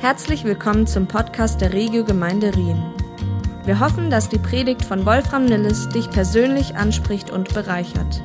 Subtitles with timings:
[0.00, 2.80] Herzlich willkommen zum Podcast der Regio Gemeinde Rien.
[3.64, 8.22] Wir hoffen, dass die Predigt von Wolfram Nilles dich persönlich anspricht und bereichert.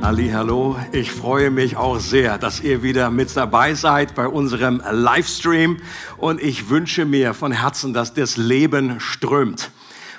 [0.00, 0.76] Ali, hallo.
[0.92, 5.78] Ich freue mich auch sehr, dass ihr wieder mit dabei seid bei unserem Livestream
[6.16, 9.72] und ich wünsche mir von Herzen, dass das Leben strömt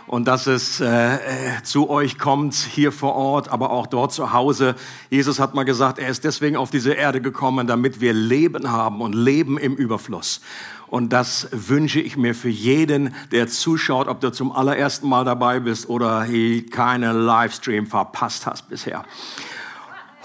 [0.07, 4.31] und dass es äh, äh, zu euch kommt, hier vor Ort, aber auch dort zu
[4.31, 4.75] Hause.
[5.09, 9.01] Jesus hat mal gesagt, er ist deswegen auf diese Erde gekommen, damit wir Leben haben
[9.01, 10.41] und Leben im Überfluss.
[10.87, 15.59] Und das wünsche ich mir für jeden, der zuschaut, ob du zum allerersten Mal dabei
[15.59, 16.25] bist oder
[16.71, 19.03] keinen Livestream verpasst hast bisher.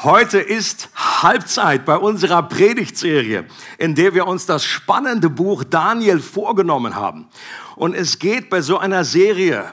[0.05, 3.45] Heute ist Halbzeit bei unserer Predigtserie,
[3.78, 7.28] in der wir uns das spannende Buch Daniel vorgenommen haben.
[7.77, 9.73] Und es geht bei so einer Serie,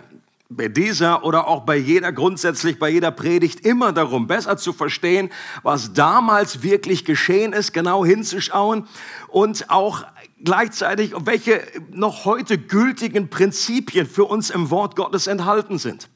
[0.52, 5.30] bei dieser oder auch bei jeder, grundsätzlich bei jeder Predigt immer darum, besser zu verstehen,
[5.62, 8.88] was damals wirklich geschehen ist, genau hinzuschauen
[9.28, 10.06] und auch
[10.44, 16.10] gleichzeitig, welche noch heute gültigen Prinzipien für uns im Wort Gottes enthalten sind.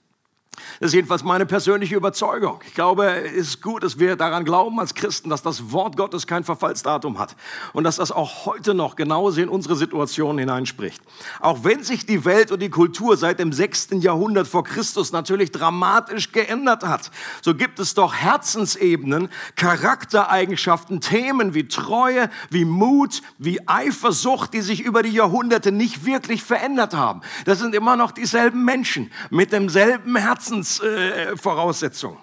[0.80, 2.60] Das ist jedenfalls meine persönliche Überzeugung.
[2.66, 6.28] Ich glaube, es ist gut, dass wir daran glauben als Christen, dass das Wort Gottes
[6.28, 7.36] kein Verfallsdatum hat
[7.74, 11.02] und dass das auch heute noch genauso in unsere Situation hineinspricht.
[11.40, 13.90] Auch wenn sich die Welt und die Kultur seit dem 6.
[14.00, 21.68] Jahrhundert vor Christus natürlich dramatisch geändert hat, so gibt es doch Herzensebenen, Charaktereigenschaften, Themen wie
[21.68, 27.22] Treue, wie Mut, wie Eifersucht, die sich über die Jahrhunderte nicht wirklich verändert haben.
[27.46, 32.18] Das sind immer noch dieselben Menschen mit demselben Herzen Herzensvoraussetzung.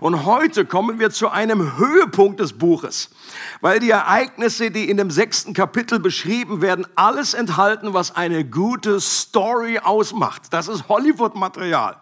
[0.00, 3.10] Und heute kommen wir zu einem Höhepunkt des Buches,
[3.60, 9.00] weil die Ereignisse, die in dem sechsten Kapitel beschrieben werden, alles enthalten, was eine gute
[9.00, 10.42] Story ausmacht.
[10.50, 11.96] Das ist Hollywood-Material.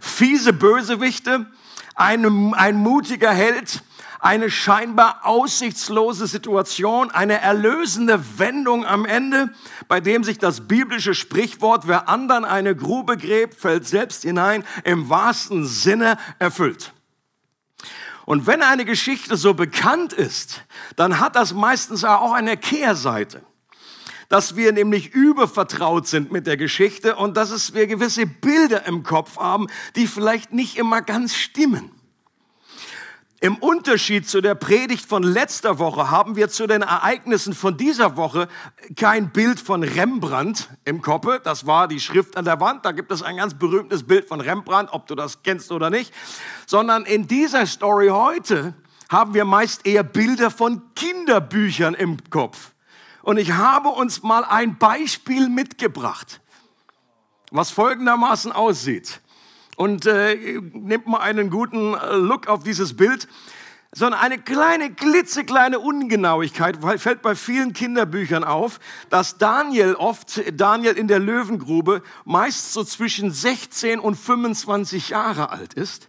[0.00, 1.46] Fiese Bösewichte,
[1.94, 3.82] ein, ein mutiger Held,
[4.22, 9.50] eine scheinbar aussichtslose Situation, eine erlösende Wendung am Ende,
[9.88, 15.10] bei dem sich das biblische Sprichwort, wer anderen eine Grube gräbt, fällt selbst hinein, im
[15.10, 16.92] wahrsten Sinne erfüllt.
[18.24, 20.62] Und wenn eine Geschichte so bekannt ist,
[20.94, 23.42] dann hat das meistens auch eine Kehrseite
[24.28, 29.02] dass wir nämlich übervertraut sind mit der Geschichte und dass es wir gewisse Bilder im
[29.02, 31.90] Kopf haben, die vielleicht nicht immer ganz stimmen.
[33.42, 38.16] Im Unterschied zu der Predigt von letzter Woche haben wir zu den Ereignissen von dieser
[38.16, 38.46] Woche
[38.94, 41.26] kein Bild von Rembrandt im Kopf.
[41.42, 42.84] Das war die Schrift an der Wand.
[42.84, 46.14] Da gibt es ein ganz berühmtes Bild von Rembrandt, ob du das kennst oder nicht.
[46.66, 48.74] Sondern in dieser Story heute
[49.08, 52.70] haben wir meist eher Bilder von Kinderbüchern im Kopf.
[53.22, 56.40] Und ich habe uns mal ein Beispiel mitgebracht,
[57.50, 59.20] was folgendermaßen aussieht
[59.76, 63.28] und äh, nehmt mal einen guten äh, Look auf dieses Bild,
[63.94, 68.80] sondern eine kleine, klitzekleine Ungenauigkeit fällt bei vielen Kinderbüchern auf,
[69.10, 75.74] dass Daniel oft, Daniel in der Löwengrube, meist so zwischen 16 und 25 Jahre alt
[75.74, 76.08] ist,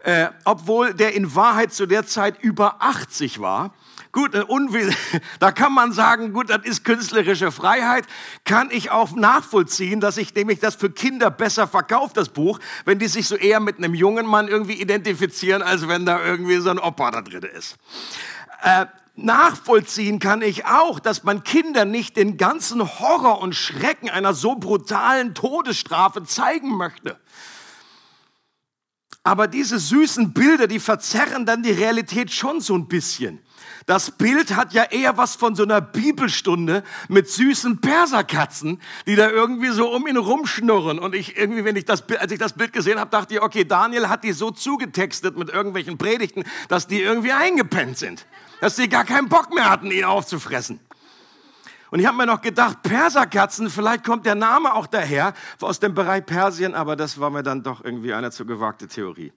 [0.00, 3.72] äh, obwohl der in Wahrheit zu der Zeit über 80 war.
[4.18, 4.44] Gut, äh,
[5.38, 8.04] da kann man sagen, gut, das ist künstlerische Freiheit.
[8.42, 12.98] Kann ich auch nachvollziehen, dass ich nämlich das für Kinder besser verkauft, das Buch, wenn
[12.98, 16.70] die sich so eher mit einem jungen Mann irgendwie identifizieren, als wenn da irgendwie so
[16.70, 17.76] ein Opa da drin ist.
[18.64, 24.34] Äh, nachvollziehen kann ich auch, dass man Kinder nicht den ganzen Horror und Schrecken einer
[24.34, 27.20] so brutalen Todesstrafe zeigen möchte.
[29.22, 33.38] Aber diese süßen Bilder, die verzerren dann die Realität schon so ein bisschen.
[33.88, 39.30] Das Bild hat ja eher was von so einer Bibelstunde mit süßen Perserkatzen, die da
[39.30, 40.98] irgendwie so um ihn rumschnurren.
[40.98, 43.64] Und ich irgendwie, wenn ich das, als ich das Bild gesehen habe, dachte ich, okay,
[43.64, 48.26] Daniel hat die so zugetextet mit irgendwelchen Predigten, dass die irgendwie eingepennt sind.
[48.60, 50.80] Dass die gar keinen Bock mehr hatten, ihn aufzufressen.
[51.90, 55.32] Und ich habe mir noch gedacht, Perserkatzen, vielleicht kommt der Name auch daher,
[55.62, 59.32] aus dem Bereich Persien, aber das war mir dann doch irgendwie eine zu gewagte Theorie.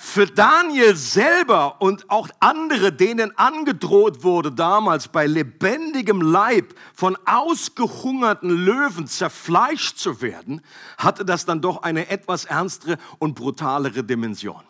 [0.00, 8.48] Für Daniel selber und auch andere, denen angedroht wurde damals bei lebendigem Leib von ausgehungerten
[8.48, 10.62] Löwen zerfleischt zu werden,
[10.98, 14.62] hatte das dann doch eine etwas ernstere und brutalere Dimension.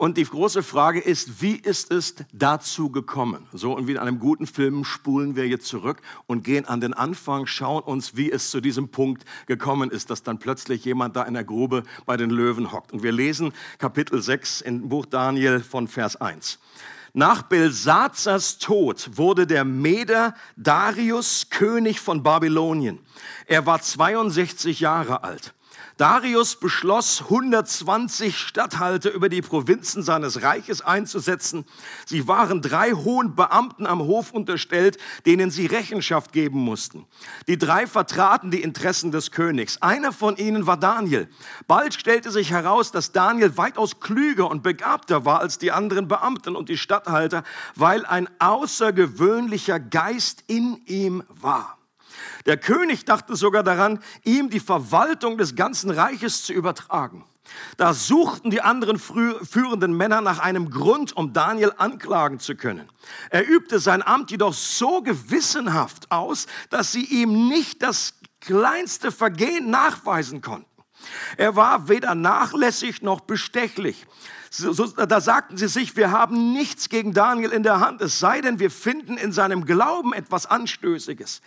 [0.00, 3.46] Und die große Frage ist, wie ist es dazu gekommen?
[3.52, 6.94] So, und wie in einem guten Film spulen wir jetzt zurück und gehen an den
[6.94, 11.24] Anfang, schauen uns, wie es zu diesem Punkt gekommen ist, dass dann plötzlich jemand da
[11.24, 12.94] in der Grube bei den Löwen hockt.
[12.94, 16.58] Und wir lesen Kapitel 6 im Buch Daniel von Vers 1.
[17.12, 23.00] Nach Belsazars Tod wurde der Meder Darius König von Babylonien.
[23.44, 25.52] Er war 62 Jahre alt.
[26.00, 31.66] Darius beschloss, 120 Statthalter über die Provinzen seines Reiches einzusetzen.
[32.06, 37.04] Sie waren drei hohen Beamten am Hof unterstellt, denen sie Rechenschaft geben mussten.
[37.48, 39.82] Die drei vertraten die Interessen des Königs.
[39.82, 41.28] Einer von ihnen war Daniel.
[41.66, 46.56] Bald stellte sich heraus, dass Daniel weitaus klüger und begabter war als die anderen Beamten
[46.56, 47.44] und die Statthalter,
[47.74, 51.79] weil ein außergewöhnlicher Geist in ihm war.
[52.46, 57.24] Der König dachte sogar daran, ihm die Verwaltung des ganzen Reiches zu übertragen.
[57.76, 62.88] Da suchten die anderen führenden Männer nach einem Grund, um Daniel anklagen zu können.
[63.30, 69.70] Er übte sein Amt jedoch so gewissenhaft aus, dass sie ihm nicht das kleinste Vergehen
[69.70, 70.66] nachweisen konnten.
[71.36, 74.06] Er war weder nachlässig noch bestechlich.
[74.50, 78.18] So, so, da sagten sie sich, wir haben nichts gegen Daniel in der Hand, es
[78.18, 81.40] sei denn, wir finden in seinem Glauben etwas Anstößiges.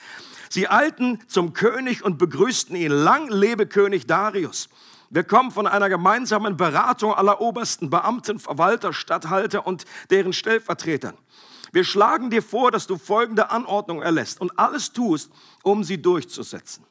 [0.53, 2.91] Sie eilten zum König und begrüßten ihn.
[2.91, 4.69] Lang lebe König Darius.
[5.09, 11.17] Wir kommen von einer gemeinsamen Beratung aller obersten Beamten, Verwalter, Statthalter und deren Stellvertretern.
[11.71, 15.31] Wir schlagen dir vor, dass du folgende Anordnung erlässt und alles tust,
[15.63, 16.85] um sie durchzusetzen.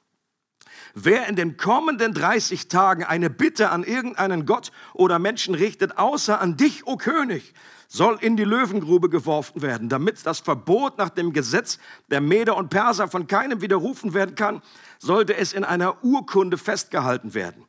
[0.94, 6.41] Wer in den kommenden 30 Tagen eine Bitte an irgendeinen Gott oder Menschen richtet, außer
[6.41, 7.55] an dich, o König,
[7.92, 11.78] soll in die Löwengrube geworfen werden, damit das Verbot nach dem Gesetz
[12.10, 14.62] der Meder und Perser von keinem widerrufen werden kann,
[14.98, 17.66] sollte es in einer Urkunde festgehalten werden.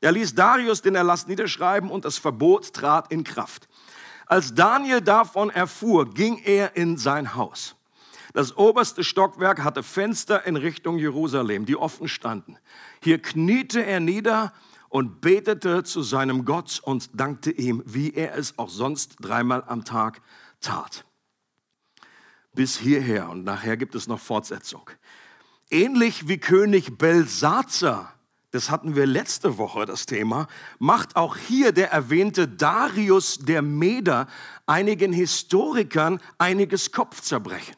[0.00, 3.68] Er ließ Darius den Erlass niederschreiben und das Verbot trat in Kraft.
[4.24, 7.76] Als Daniel davon erfuhr, ging er in sein Haus.
[8.32, 12.56] Das oberste Stockwerk hatte Fenster in Richtung Jerusalem, die offen standen.
[13.02, 14.54] Hier kniete er nieder
[14.96, 19.84] und betete zu seinem Gott und dankte ihm, wie er es auch sonst dreimal am
[19.84, 20.22] Tag
[20.62, 21.04] tat.
[22.54, 24.88] Bis hierher und nachher gibt es noch Fortsetzung.
[25.68, 28.14] Ähnlich wie König Belsazar,
[28.52, 30.48] das hatten wir letzte Woche das Thema,
[30.78, 34.26] macht auch hier der erwähnte Darius der Meder
[34.64, 37.76] einigen Historikern einiges Kopfzerbrechen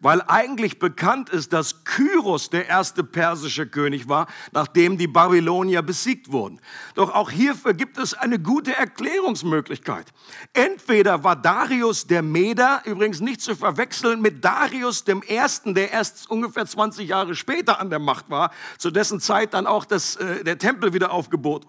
[0.00, 6.32] weil eigentlich bekannt ist, dass Kyros der erste persische König war, nachdem die Babylonier besiegt
[6.32, 6.60] wurden.
[6.94, 10.06] Doch auch hierfür gibt es eine gute Erklärungsmöglichkeit.
[10.52, 16.30] Entweder war Darius der Meder, übrigens nicht zu verwechseln mit Darius dem Ersten, der erst
[16.30, 20.44] ungefähr 20 Jahre später an der Macht war, zu dessen Zeit dann auch das, äh,
[20.44, 21.64] der Tempel wieder aufgebaut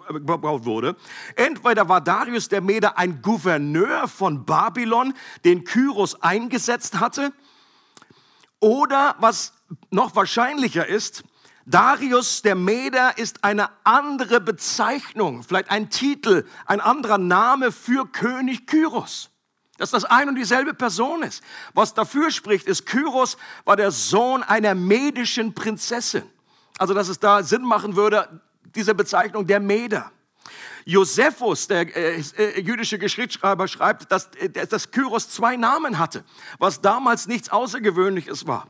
[0.65, 0.95] wurde.
[1.35, 5.13] Entweder war Darius der Meder ein Gouverneur von Babylon,
[5.43, 7.33] den Kyros eingesetzt hatte,
[8.65, 9.53] oder was
[9.91, 11.23] noch wahrscheinlicher ist,
[11.67, 18.65] Darius der Meder ist eine andere Bezeichnung, vielleicht ein Titel, ein anderer Name für König
[18.65, 19.29] Kyros.
[19.77, 21.43] Dass das ein und dieselbe Person ist.
[21.75, 26.23] Was dafür spricht, ist, Kyros war der Sohn einer medischen Prinzessin.
[26.79, 28.41] Also, dass es da Sinn machen würde,
[28.73, 30.11] diese Bezeichnung der Meder.
[30.87, 36.23] Josephus, der äh, äh, jüdische Geschichtsschreiber, schreibt, dass, äh, dass Kyros zwei Namen hatte,
[36.59, 38.67] was damals nichts Außergewöhnliches war.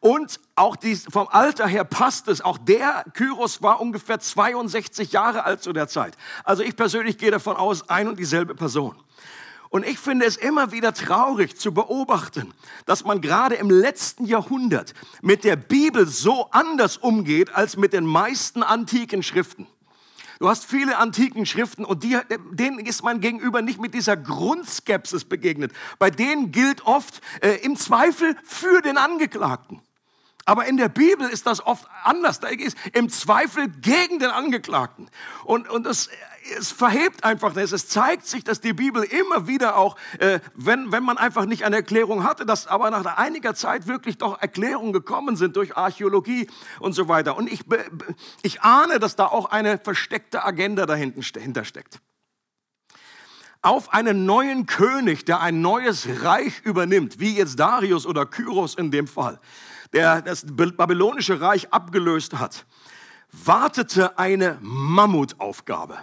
[0.00, 2.42] Und auch dies, vom Alter her passt es.
[2.42, 6.18] Auch der Kyros war ungefähr 62 Jahre alt zu der Zeit.
[6.44, 8.96] Also ich persönlich gehe davon aus, ein und dieselbe Person.
[9.70, 12.52] Und ich finde es immer wieder traurig zu beobachten,
[12.84, 18.04] dass man gerade im letzten Jahrhundert mit der Bibel so anders umgeht als mit den
[18.04, 19.66] meisten antiken Schriften.
[20.38, 22.18] Du hast viele antiken Schriften und die,
[22.50, 25.72] denen ist man gegenüber nicht mit dieser Grundskepsis begegnet.
[25.98, 29.80] Bei denen gilt oft äh, im Zweifel für den Angeklagten.
[30.46, 32.40] Aber in der Bibel ist das oft anders.
[32.40, 35.08] Da ist im Zweifel gegen den Angeklagten.
[35.44, 36.10] Und, und es,
[36.58, 37.72] es verhebt einfach das.
[37.72, 41.64] Es zeigt sich, dass die Bibel immer wieder auch, äh, wenn, wenn man einfach nicht
[41.64, 46.48] eine Erklärung hatte, dass aber nach einiger Zeit wirklich doch Erklärungen gekommen sind durch Archäologie
[46.80, 47.36] und so weiter.
[47.36, 47.64] Und ich,
[48.42, 52.00] ich ahne, dass da auch eine versteckte Agenda dahinter steckt
[53.62, 58.90] auf einen neuen König, der ein neues Reich übernimmt, wie jetzt Darius oder Kyros in
[58.90, 59.40] dem Fall,
[59.94, 62.66] der das babylonische Reich abgelöst hat,
[63.32, 65.96] wartete eine Mammutaufgabe.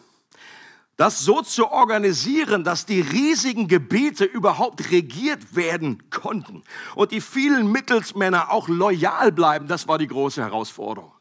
[1.02, 6.62] Das so zu organisieren, dass die riesigen Gebiete überhaupt regiert werden konnten
[6.94, 11.12] und die vielen Mittelsmänner auch loyal bleiben, das war die große Herausforderung.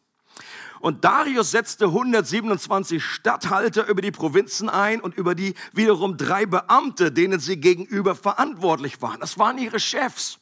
[0.80, 7.10] Und Darius setzte 127 Statthalter über die Provinzen ein und über die wiederum drei Beamte,
[7.10, 9.20] denen sie gegenüber verantwortlich waren.
[9.20, 10.40] Das waren ihre Chefs.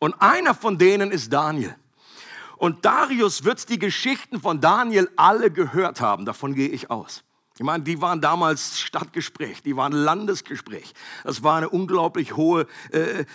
[0.00, 1.76] Und einer von denen ist Daniel.
[2.56, 7.22] Und Darius wird die Geschichten von Daniel alle gehört haben, davon gehe ich aus.
[7.58, 10.92] Ich meine, die waren damals Stadtgespräch, die waren Landesgespräch.
[11.24, 13.26] Das war eine unglaublich hohe äh, äh,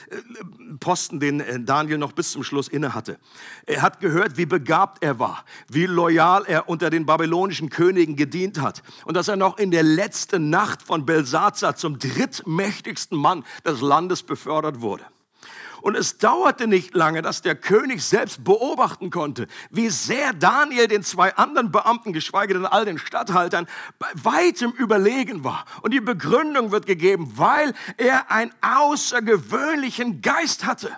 [0.79, 3.17] Posten, den äh, Daniel noch bis zum Schluss inne hatte.
[3.65, 8.61] Er hat gehört, wie begabt er war, wie loyal er unter den babylonischen Königen gedient
[8.61, 13.81] hat und dass er noch in der letzten Nacht von Belsazar zum drittmächtigsten Mann des
[13.81, 15.03] Landes befördert wurde.
[15.81, 21.03] Und es dauerte nicht lange, dass der König selbst beobachten konnte, wie sehr Daniel den
[21.03, 25.65] zwei anderen Beamten, geschweige denn all den Statthaltern, bei weitem überlegen war.
[25.81, 30.91] Und die Begründung wird gegeben, weil er einen außergewöhnlichen Geist hatte.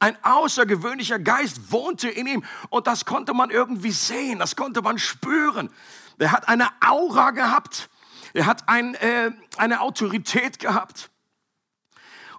[0.00, 4.98] Ein außergewöhnlicher Geist wohnte in ihm und das konnte man irgendwie sehen, das konnte man
[4.98, 5.70] spüren.
[6.18, 7.90] Er hat eine Aura gehabt,
[8.32, 11.10] er hat ein, äh, eine Autorität gehabt.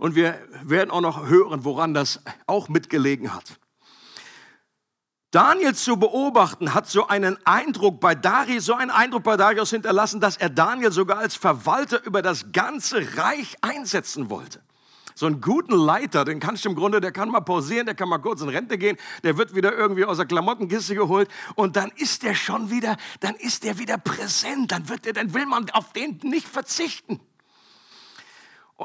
[0.02, 3.60] Und wir werden auch noch hören, woran das auch mitgelegen hat.
[5.30, 10.20] Daniel zu beobachten hat so einen Eindruck bei Darius, so einen Eindruck bei Darius hinterlassen,
[10.20, 14.64] dass er Daniel sogar als Verwalter über das ganze Reich einsetzen wollte.
[15.14, 18.10] So einen guten Leiter, den kannst du im Grunde, der kann mal pausieren, der kann
[18.10, 21.92] mal kurz in Rente gehen, der wird wieder irgendwie aus der Klamottenkiste geholt und dann
[21.96, 25.70] ist der schon wieder, dann ist der wieder präsent, dann wird der, dann will man
[25.70, 27.20] auf den nicht verzichten.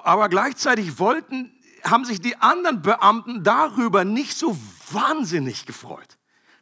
[0.05, 1.53] Aber gleichzeitig wollten,
[1.85, 4.57] haben sich die anderen Beamten darüber nicht so
[4.91, 6.19] wahnsinnig gefreut.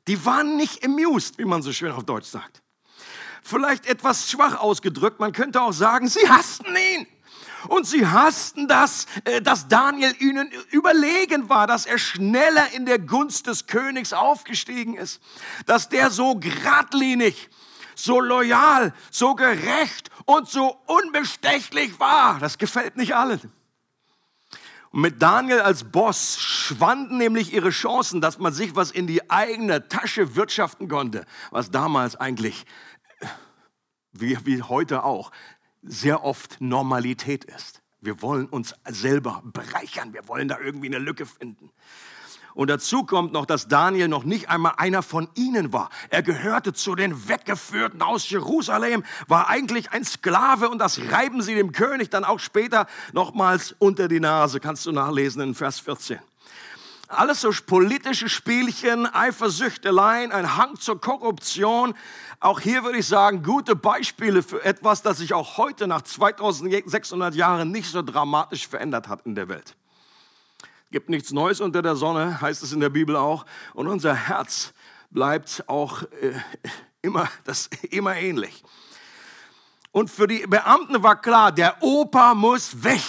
[0.06, 2.62] Die waren nicht amused, wie man so schön auf Deutsch sagt.
[3.42, 7.06] Vielleicht etwas schwach ausgedrückt, man könnte auch sagen, sie hassten ihn.
[7.68, 12.98] Und sie hassten das, äh, dass Daniel ihnen überlegen war, dass er schneller in der
[12.98, 15.20] Gunst des Königs aufgestiegen ist,
[15.64, 17.48] dass der so geradlinig,
[17.94, 22.38] so loyal, so gerecht und so unbestechlich war.
[22.38, 23.52] Das gefällt nicht allen.
[24.90, 29.28] Und mit Daniel als Boss schwanden nämlich ihre Chancen, dass man sich was in die
[29.28, 32.64] eigene Tasche wirtschaften konnte, was damals eigentlich,
[34.12, 35.32] wie, wie heute auch,
[35.82, 37.82] sehr oft Normalität ist.
[38.00, 41.70] Wir wollen uns selber bereichern, wir wollen da irgendwie eine Lücke finden.
[42.54, 45.90] Und dazu kommt noch, dass Daniel noch nicht einmal einer von ihnen war.
[46.10, 51.54] Er gehörte zu den Weggeführten aus Jerusalem, war eigentlich ein Sklave und das reiben sie
[51.54, 54.60] dem König dann auch später nochmals unter die Nase.
[54.60, 56.20] Kannst du nachlesen in Vers 14.
[57.08, 61.94] Alles so politische Spielchen, Eifersüchteleien, ein Hang zur Korruption.
[62.40, 67.34] Auch hier würde ich sagen, gute Beispiele für etwas, das sich auch heute nach 2600
[67.34, 69.76] Jahren nicht so dramatisch verändert hat in der Welt
[70.94, 73.46] gibt nichts Neues unter der Sonne, heißt es in der Bibel auch.
[73.72, 74.72] Und unser Herz
[75.10, 76.38] bleibt auch äh,
[77.02, 78.62] immer, das, immer ähnlich.
[79.90, 83.02] Und für die Beamten war klar, der Opa muss weg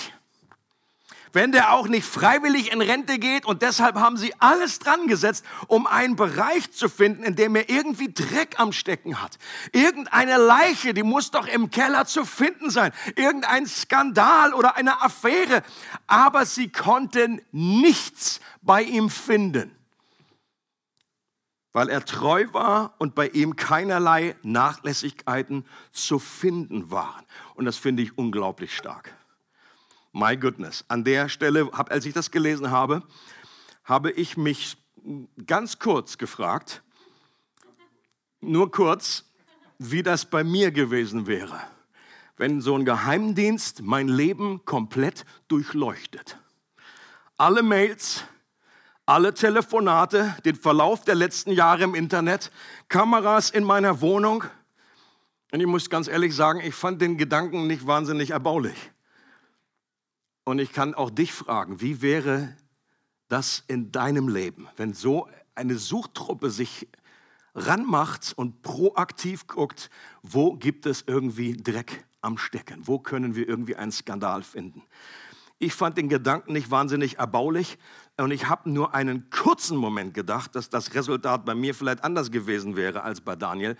[1.36, 3.46] wenn der auch nicht freiwillig in Rente geht.
[3.46, 7.70] Und deshalb haben sie alles dran gesetzt, um einen Bereich zu finden, in dem er
[7.70, 9.38] irgendwie Dreck am Stecken hat.
[9.74, 12.94] Irgendeine Leiche, die muss doch im Keller zu finden sein.
[13.16, 15.62] Irgendein Skandal oder eine Affäre.
[16.08, 19.72] Aber sie konnten nichts bei ihm finden
[21.74, 27.26] weil er treu war und bei ihm keinerlei Nachlässigkeiten zu finden waren.
[27.56, 29.14] Und das finde ich unglaublich stark.
[30.18, 30.86] My goodness.
[30.88, 33.04] An der Stelle, als ich das gelesen habe,
[33.84, 34.78] habe ich mich
[35.46, 36.82] ganz kurz gefragt,
[38.40, 39.26] nur kurz,
[39.78, 41.60] wie das bei mir gewesen wäre,
[42.38, 46.38] wenn so ein Geheimdienst mein Leben komplett durchleuchtet.
[47.36, 48.24] Alle Mails,
[49.06, 52.54] alle Telefonate, den Verlauf der letzten Jahre im Internet,
[52.88, 54.46] Kameras in meiner Wohnung.
[55.52, 58.94] Und ich muss ganz ehrlich sagen, ich fand den Gedanken nicht wahnsinnig erbaulich.
[60.46, 62.56] Und ich kann auch dich fragen, wie wäre
[63.28, 66.88] das in deinem Leben, wenn so eine Suchtruppe sich
[67.56, 69.90] ranmacht und proaktiv guckt,
[70.22, 72.88] wo gibt es irgendwie Dreck am Stecken?
[72.88, 74.84] Wo können wir irgendwie einen Skandal finden?
[75.58, 77.80] Ich fand den Gedanken nicht wahnsinnig erbaulich
[78.18, 82.30] und ich habe nur einen kurzen Moment gedacht, dass das Resultat bei mir vielleicht anders
[82.30, 83.78] gewesen wäre als bei Daniel.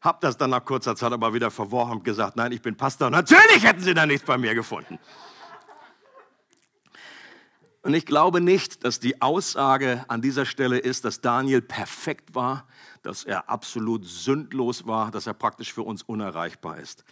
[0.00, 3.10] Hab das dann nach kurzer Zeit aber wieder verworfen und gesagt, nein, ich bin Pastor.
[3.10, 4.98] Natürlich hätten sie da nichts bei mir gefunden.
[7.88, 12.66] Und ich glaube nicht, dass die Aussage an dieser Stelle ist, dass Daniel perfekt war,
[13.00, 17.02] dass er absolut sündlos war, dass er praktisch für uns unerreichbar ist.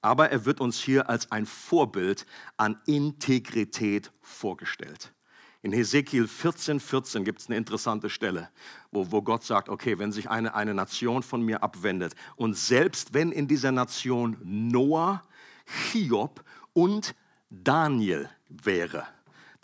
[0.00, 5.12] Aber er wird uns hier als ein Vorbild an Integrität vorgestellt.
[5.62, 8.50] In Hesekiel 14, 14 gibt es eine interessante Stelle,
[8.90, 13.14] wo, wo Gott sagt, okay, wenn sich eine, eine Nation von mir abwendet und selbst
[13.14, 15.22] wenn in dieser Nation Noah,
[15.92, 16.42] Hiob
[16.72, 17.14] und
[17.48, 19.06] Daniel wäre,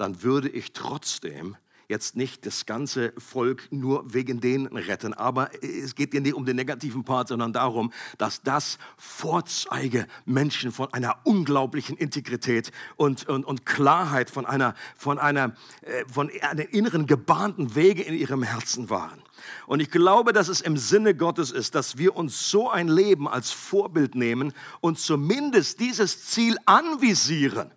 [0.03, 1.57] dann würde ich trotzdem
[1.89, 6.47] jetzt nicht das ganze Volk nur wegen denen retten, aber es geht dir nicht um
[6.47, 13.45] den negativen Part, sondern darum, dass das Vorzeige Menschen von einer unglaublichen Integrität und, und,
[13.45, 18.91] und Klarheit, von einer, von einer, äh, von einer inneren gebahnten Wege in ihrem Herzen
[18.91, 19.23] waren.
[19.67, 23.29] Und ich glaube, dass es im Sinne Gottes ist, dass wir uns so ein Leben
[23.29, 27.71] als Vorbild nehmen und zumindest dieses Ziel anvisieren.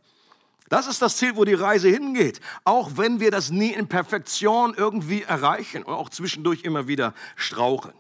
[0.69, 2.39] Das ist das Ziel, wo die Reise hingeht.
[2.63, 7.93] Auch wenn wir das nie in Perfektion irgendwie erreichen und auch zwischendurch immer wieder straucheln.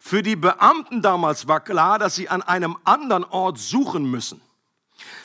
[0.00, 4.40] Für die Beamten damals war klar, dass sie an einem anderen Ort suchen müssen.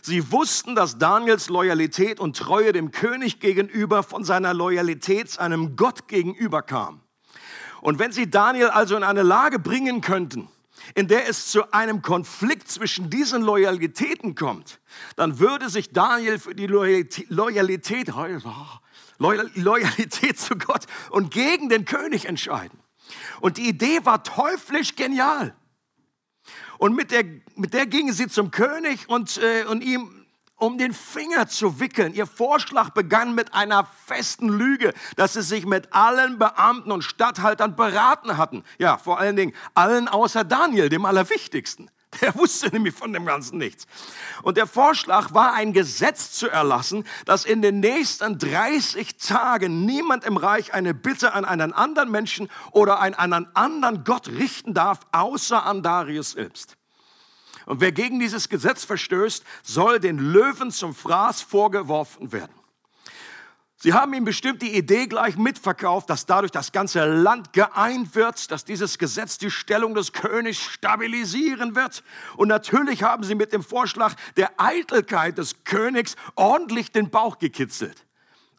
[0.01, 6.07] Sie wussten, dass Daniels Loyalität und Treue dem König gegenüber von seiner Loyalität seinem Gott
[6.07, 7.01] gegenüber kam.
[7.81, 10.47] Und wenn sie Daniel also in eine Lage bringen könnten,
[10.95, 14.79] in der es zu einem Konflikt zwischen diesen Loyalitäten kommt,
[15.15, 18.07] dann würde sich Daniel für die Loyalität, Loyalität,
[19.17, 22.79] Loyalität zu Gott und gegen den König entscheiden.
[23.41, 25.55] Und die Idee war teuflisch genial.
[26.77, 27.23] Und mit der,
[27.55, 30.22] mit der gingen sie zum König und, äh, und ihm
[30.63, 32.13] um den Finger zu wickeln.
[32.13, 37.75] Ihr Vorschlag begann mit einer festen Lüge, dass sie sich mit allen Beamten und Statthaltern
[37.75, 38.63] beraten hatten.
[38.77, 41.91] Ja, vor allen Dingen allen außer Daniel, dem Allerwichtigsten.
[42.21, 43.87] Der wusste nämlich von dem Ganzen nichts.
[44.43, 50.23] Und der Vorschlag war, ein Gesetz zu erlassen, dass in den nächsten 30 Tagen niemand
[50.23, 54.99] im Reich eine Bitte an einen anderen Menschen oder an einen anderen Gott richten darf,
[55.11, 56.77] außer an Darius selbst.
[57.65, 62.53] Und wer gegen dieses Gesetz verstößt, soll den Löwen zum Fraß vorgeworfen werden.
[63.83, 68.49] Sie haben ihm bestimmt die Idee gleich mitverkauft, dass dadurch das ganze Land geeint wird,
[68.49, 72.01] dass dieses Gesetz die Stellung des Königs stabilisieren wird.
[72.37, 78.05] Und natürlich haben sie mit dem Vorschlag der Eitelkeit des Königs ordentlich den Bauch gekitzelt.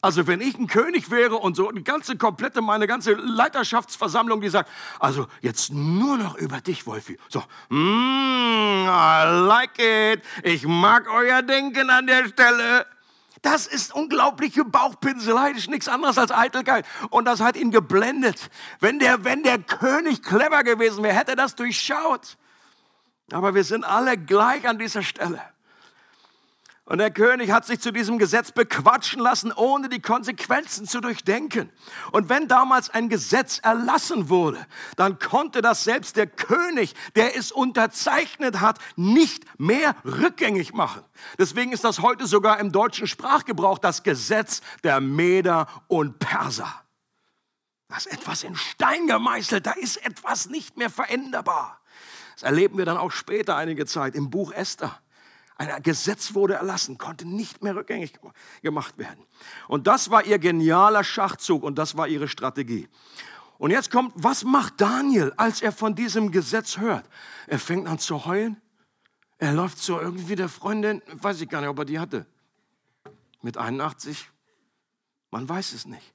[0.05, 4.51] Also wenn ich ein König wäre und so die ganze komplette, meine ganze Leiterschaftsversammlung, die
[4.51, 4.69] sagt,
[5.01, 7.19] also jetzt nur noch über dich, Wolfi.
[7.31, 10.23] So, mm, I like it.
[10.43, 12.85] Ich mag euer Denken an der Stelle.
[13.41, 16.85] Das ist unglaubliche Bauchpinselei, das ist nichts anderes als Eitelkeit.
[17.09, 18.51] Und das hat ihn geblendet.
[18.81, 22.37] Wenn der, wenn der König clever gewesen wäre, hätte er das durchschaut.
[23.33, 25.41] Aber wir sind alle gleich an dieser Stelle.
[26.87, 31.71] Und der König hat sich zu diesem Gesetz bequatschen lassen, ohne die Konsequenzen zu durchdenken.
[32.13, 34.67] Und wenn damals ein Gesetz erlassen wurde,
[34.97, 41.03] dann konnte das selbst der König, der es unterzeichnet hat, nicht mehr rückgängig machen.
[41.39, 46.83] Deswegen ist das heute sogar im deutschen Sprachgebrauch das Gesetz der Meder und Perser.
[47.89, 51.81] Das ist etwas in Stein gemeißelt, da ist etwas nicht mehr veränderbar.
[52.35, 55.01] Das erleben wir dann auch später einige Zeit im Buch Esther.
[55.57, 58.15] Ein Gesetz wurde erlassen, konnte nicht mehr rückgängig
[58.63, 59.25] gemacht werden.
[59.69, 62.89] Und das war ihr genialer Schachzug und das war ihre Strategie.
[63.59, 67.09] Und jetzt kommt, was macht Daniel, als er von diesem Gesetz hört?
[67.47, 68.61] Er fängt an zu heulen.
[69.39, 72.27] Er läuft zu irgendwie der Freundin, weiß ich gar nicht, ob er die hatte.
[73.41, 74.31] Mit 81?
[75.31, 76.15] Man weiß es nicht.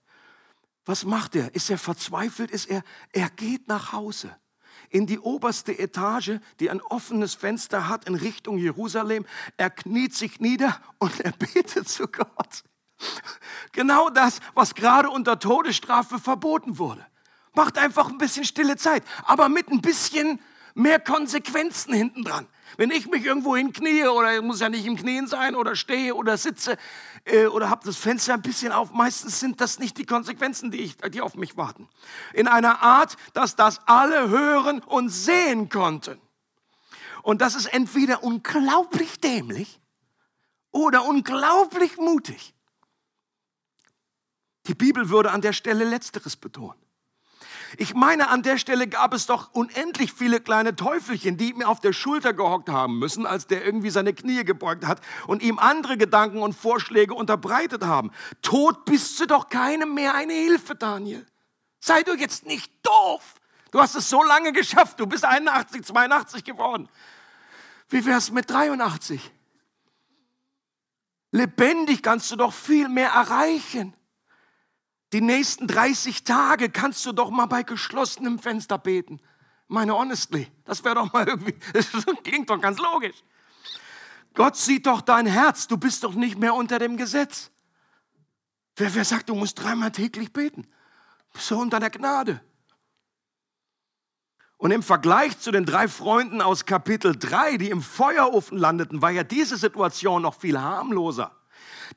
[0.86, 1.54] Was macht er?
[1.56, 2.52] Ist er verzweifelt?
[2.52, 2.84] Ist er?
[3.14, 4.36] Er geht nach Hause
[4.90, 9.26] in die oberste Etage, die ein offenes Fenster hat in Richtung Jerusalem.
[9.58, 12.64] Er kniet sich nieder und er betet zu Gott.
[13.72, 17.06] Genau das, was gerade unter Todesstrafe verboten wurde.
[17.54, 20.40] Macht einfach ein bisschen stille Zeit, aber mit ein bisschen
[20.76, 22.48] mehr Konsequenzen hinten dran.
[22.78, 26.38] Wenn ich mich irgendwo hinknie oder muss ja nicht im Knien sein oder stehe oder
[26.38, 26.78] sitze
[27.26, 30.80] äh, oder habe das Fenster ein bisschen auf, meistens sind das nicht die Konsequenzen, die,
[30.80, 31.88] ich, die auf mich warten.
[32.34, 36.20] In einer Art, dass das alle hören und sehen konnten.
[37.24, 39.80] Und das ist entweder unglaublich dämlich
[40.72, 42.54] oder unglaublich mutig.
[44.68, 46.80] Die Bibel würde an der Stelle letzteres betonen.
[47.78, 51.80] Ich meine, an der Stelle gab es doch unendlich viele kleine Teufelchen, die ihm auf
[51.80, 55.98] der Schulter gehockt haben müssen, als der irgendwie seine Knie gebeugt hat und ihm andere
[55.98, 58.12] Gedanken und Vorschläge unterbreitet haben.
[58.42, 61.26] Tod bist du doch keinem mehr eine Hilfe, Daniel.
[61.80, 63.36] Sei du jetzt nicht doof.
[63.72, 65.00] Du hast es so lange geschafft.
[65.00, 66.90] Du bist 81, 82 geworden.
[67.90, 69.32] Wie wär's mit 83?
[71.32, 73.94] Lebendig kannst du doch viel mehr erreichen.
[75.14, 79.20] Die nächsten 30 Tage kannst du doch mal bei geschlossenem Fenster beten.
[79.68, 83.24] Meine honestly, das wäre doch mal irgendwie, das klingt doch ganz logisch.
[84.36, 87.52] Gott sieht doch dein Herz, du bist doch nicht mehr unter dem Gesetz.
[88.76, 90.68] Wer, wer sagt, du musst dreimal täglich beten?
[91.34, 92.42] Du unter der Gnade.
[94.58, 99.10] Und im Vergleich zu den drei Freunden aus Kapitel 3, die im Feuerofen landeten, war
[99.10, 101.39] ja diese Situation noch viel harmloser.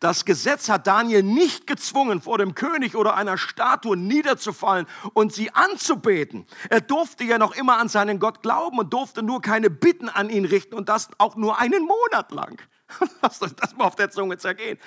[0.00, 5.52] Das Gesetz hat Daniel nicht gezwungen, vor dem König oder einer Statue niederzufallen und sie
[5.54, 6.46] anzubeten.
[6.70, 10.30] Er durfte ja noch immer an seinen Gott glauben und durfte nur keine Bitten an
[10.30, 12.62] ihn richten und das auch nur einen Monat lang.
[13.22, 14.78] Lasst euch das mal auf der Zunge zergehen.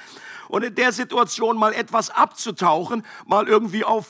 [0.48, 4.06] Und in der Situation mal etwas abzutauchen, mal irgendwie auf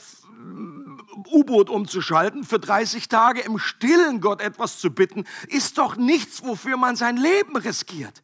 [1.32, 6.78] U-Boot umzuschalten, für 30 Tage im stillen Gott etwas zu bitten, ist doch nichts, wofür
[6.78, 8.22] man sein Leben riskiert.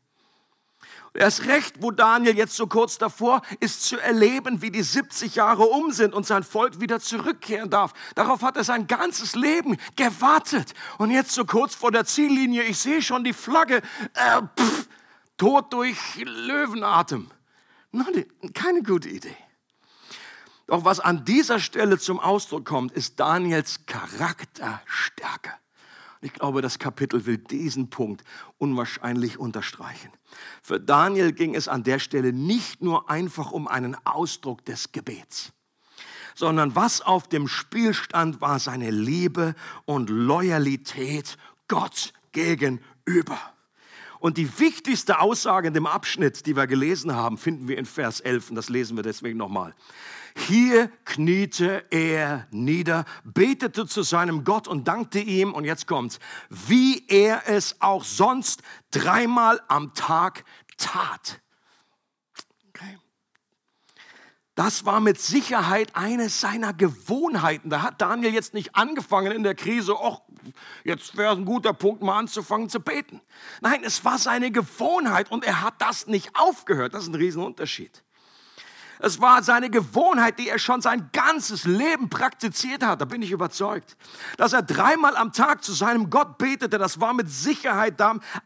[1.13, 5.63] Erst recht, wo Daniel jetzt so kurz davor ist zu erleben, wie die 70 Jahre
[5.63, 7.93] um sind und sein Volk wieder zurückkehren darf.
[8.15, 10.73] Darauf hat er sein ganzes Leben gewartet.
[10.97, 13.81] Und jetzt so kurz vor der Ziellinie, ich sehe schon die Flagge,
[14.13, 14.87] äh, pff,
[15.37, 17.29] Tod durch Löwenatem.
[17.91, 19.35] Nein, keine gute Idee.
[20.67, 25.51] Doch was an dieser Stelle zum Ausdruck kommt, ist Daniels Charakterstärke.
[26.21, 28.23] Ich glaube, das Kapitel will diesen Punkt
[28.59, 30.11] unwahrscheinlich unterstreichen.
[30.61, 35.51] Für Daniel ging es an der Stelle nicht nur einfach um einen Ausdruck des Gebets,
[36.35, 39.55] sondern was auf dem Spiel stand, war seine Liebe
[39.85, 43.39] und Loyalität Gott gegenüber.
[44.19, 48.19] Und die wichtigste Aussage in dem Abschnitt, die wir gelesen haben, finden wir in Vers
[48.19, 49.73] 11 und das lesen wir deswegen nochmal.
[50.35, 57.05] Hier kniete er nieder, betete zu seinem Gott und dankte ihm, und jetzt kommt's, wie
[57.07, 60.45] er es auch sonst dreimal am Tag
[60.77, 61.41] tat.
[62.69, 62.97] Okay.
[64.55, 67.69] Das war mit Sicherheit eine seiner Gewohnheiten.
[67.69, 70.21] Da hat Daniel jetzt nicht angefangen in der Krise, ach,
[70.83, 73.21] jetzt wäre ein guter Punkt, mal anzufangen zu beten.
[73.61, 76.93] Nein, es war seine Gewohnheit und er hat das nicht aufgehört.
[76.93, 78.03] Das ist ein Riesenunterschied.
[79.03, 83.01] Es war seine Gewohnheit, die er schon sein ganzes Leben praktiziert hat.
[83.01, 83.97] Da bin ich überzeugt.
[84.37, 87.99] Dass er dreimal am Tag zu seinem Gott betete, das war mit Sicherheit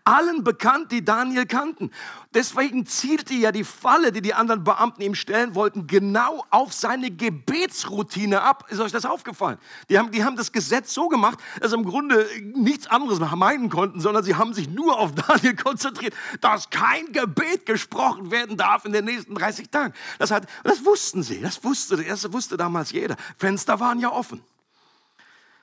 [0.05, 1.91] allen bekannt, die Daniel kannten.
[2.35, 7.09] Deswegen zielte ja die Falle, die die anderen Beamten ihm stellen wollten, genau auf seine
[7.09, 8.65] Gebetsroutine ab.
[8.69, 9.57] Ist euch das aufgefallen?
[9.87, 13.69] Die haben, die haben das Gesetz so gemacht, dass sie im Grunde nichts anderes meinen
[13.69, 18.83] konnten, sondern sie haben sich nur auf Daniel konzentriert, dass kein Gebet gesprochen werden darf
[18.83, 19.93] in den nächsten 30 Tagen.
[20.19, 23.15] Das hat das wussten sie, das wusste, das wusste damals jeder.
[23.37, 24.41] Fenster waren ja offen.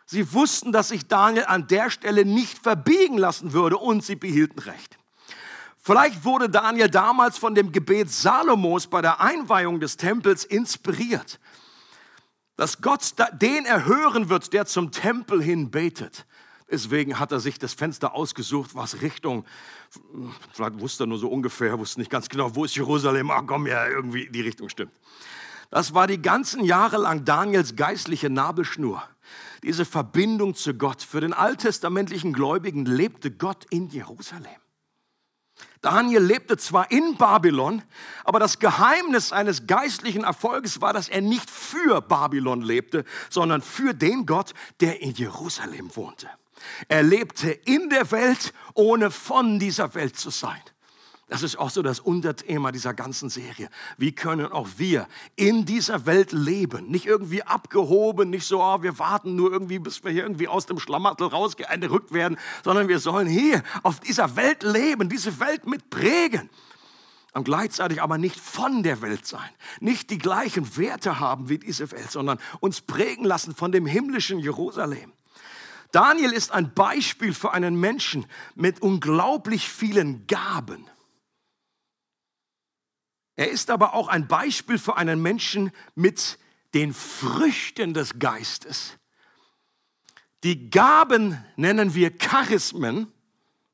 [0.06, 4.58] Sie wussten, dass sich Daniel an der Stelle nicht verbiegen lassen würde und sie behielten
[4.58, 4.96] Recht.
[5.84, 11.40] Vielleicht wurde Daniel damals von dem Gebet Salomos bei der Einweihung des Tempels inspiriert,
[12.56, 16.24] dass Gott den erhören wird, der zum Tempel hin betet.
[16.70, 19.44] Deswegen hat er sich das Fenster ausgesucht, was Richtung,
[20.52, 23.66] vielleicht wusste er nur so ungefähr, wusste nicht ganz genau, wo ist Jerusalem, ach komm,
[23.66, 24.92] ja, irgendwie die Richtung stimmt.
[25.70, 29.02] Das war die ganzen Jahre lang Daniels geistliche Nabelschnur.
[29.64, 31.02] Diese Verbindung zu Gott.
[31.02, 34.61] Für den alttestamentlichen Gläubigen lebte Gott in Jerusalem.
[35.82, 37.82] Daniel lebte zwar in Babylon,
[38.24, 43.92] aber das Geheimnis seines geistlichen Erfolges war, dass er nicht für Babylon lebte, sondern für
[43.92, 46.28] den Gott, der in Jerusalem wohnte.
[46.86, 50.62] Er lebte in der Welt, ohne von dieser Welt zu sein.
[51.32, 53.70] Das ist auch so das Unterthema dieser ganzen Serie.
[53.96, 56.90] Wie können auch wir in dieser Welt leben?
[56.90, 60.66] Nicht irgendwie abgehoben, nicht so, oh, wir warten nur irgendwie, bis wir hier irgendwie aus
[60.66, 66.50] dem Schlamassel rausgerückt werden, sondern wir sollen hier auf dieser Welt leben, diese Welt mitprägen
[67.32, 69.48] und gleichzeitig aber nicht von der Welt sein,
[69.80, 74.38] nicht die gleichen Werte haben wie diese Welt, sondern uns prägen lassen von dem himmlischen
[74.38, 75.14] Jerusalem.
[75.92, 80.90] Daniel ist ein Beispiel für einen Menschen mit unglaublich vielen Gaben.
[83.36, 86.38] Er ist aber auch ein Beispiel für einen Menschen mit
[86.74, 88.98] den Früchten des Geistes.
[90.44, 93.12] Die Gaben nennen wir Charismen,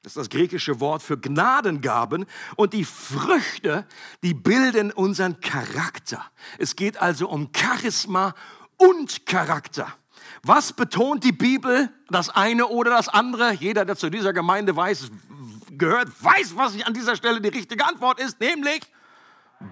[0.02, 3.86] das ist das griechische Wort für Gnadengaben, und die Früchte,
[4.22, 6.24] die bilden unseren Charakter.
[6.58, 8.34] Es geht also um Charisma
[8.76, 9.92] und Charakter.
[10.42, 11.90] Was betont die Bibel?
[12.10, 13.52] Das eine oder das andere?
[13.54, 15.10] Jeder, der zu dieser Gemeinde weiß,
[15.70, 18.82] gehört, weiß, was an dieser Stelle die richtige Antwort ist, nämlich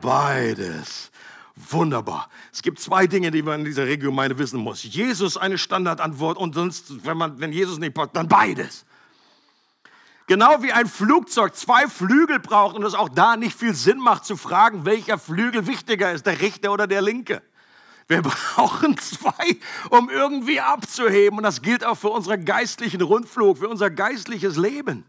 [0.01, 1.11] beides.
[1.57, 2.29] Wunderbar.
[2.53, 4.83] Es gibt zwei Dinge, die man in dieser Regiogemeinde wissen muss.
[4.83, 8.85] Jesus eine Standardantwort und sonst, wenn, man, wenn Jesus nicht passt, dann beides.
[10.27, 14.25] Genau wie ein Flugzeug zwei Flügel braucht und es auch da nicht viel Sinn macht
[14.25, 17.43] zu fragen, welcher Flügel wichtiger ist, der rechte oder der linke.
[18.09, 18.23] Wir
[18.55, 19.57] brauchen zwei,
[19.91, 21.39] um irgendwie abzuheben.
[21.39, 25.05] Und das gilt auch für unseren geistlichen Rundflug, für unser geistliches Leben.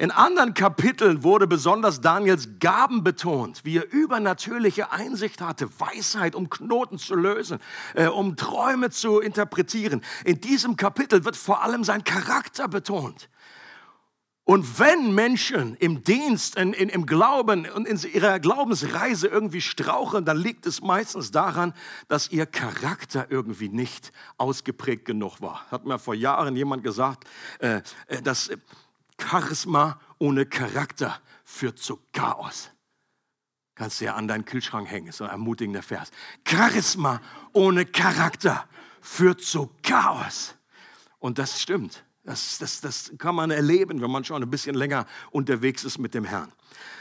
[0.00, 6.48] In anderen Kapiteln wurde besonders Daniels Gaben betont, wie er übernatürliche Einsicht hatte, Weisheit, um
[6.48, 7.58] Knoten zu lösen,
[7.94, 10.02] äh, um Träume zu interpretieren.
[10.24, 13.28] In diesem Kapitel wird vor allem sein Charakter betont.
[14.44, 20.24] Und wenn Menschen im Dienst, in, in, im Glauben und in ihrer Glaubensreise irgendwie strauchen,
[20.24, 21.74] dann liegt es meistens daran,
[22.06, 25.66] dass ihr Charakter irgendwie nicht ausgeprägt genug war.
[25.72, 27.24] Hat mir vor Jahren jemand gesagt,
[27.58, 28.48] äh, äh dass
[29.20, 32.70] Charisma ohne Charakter führt zu Chaos.
[33.74, 36.10] Kannst du ja an deinen Kühlschrank hängen, so ein ermutigender Vers.
[36.46, 37.20] Charisma
[37.52, 38.68] ohne Charakter
[39.00, 40.56] führt zu Chaos.
[41.18, 42.04] Und das stimmt.
[42.24, 46.12] Das, das, das kann man erleben, wenn man schon ein bisschen länger unterwegs ist mit
[46.12, 46.52] dem Herrn.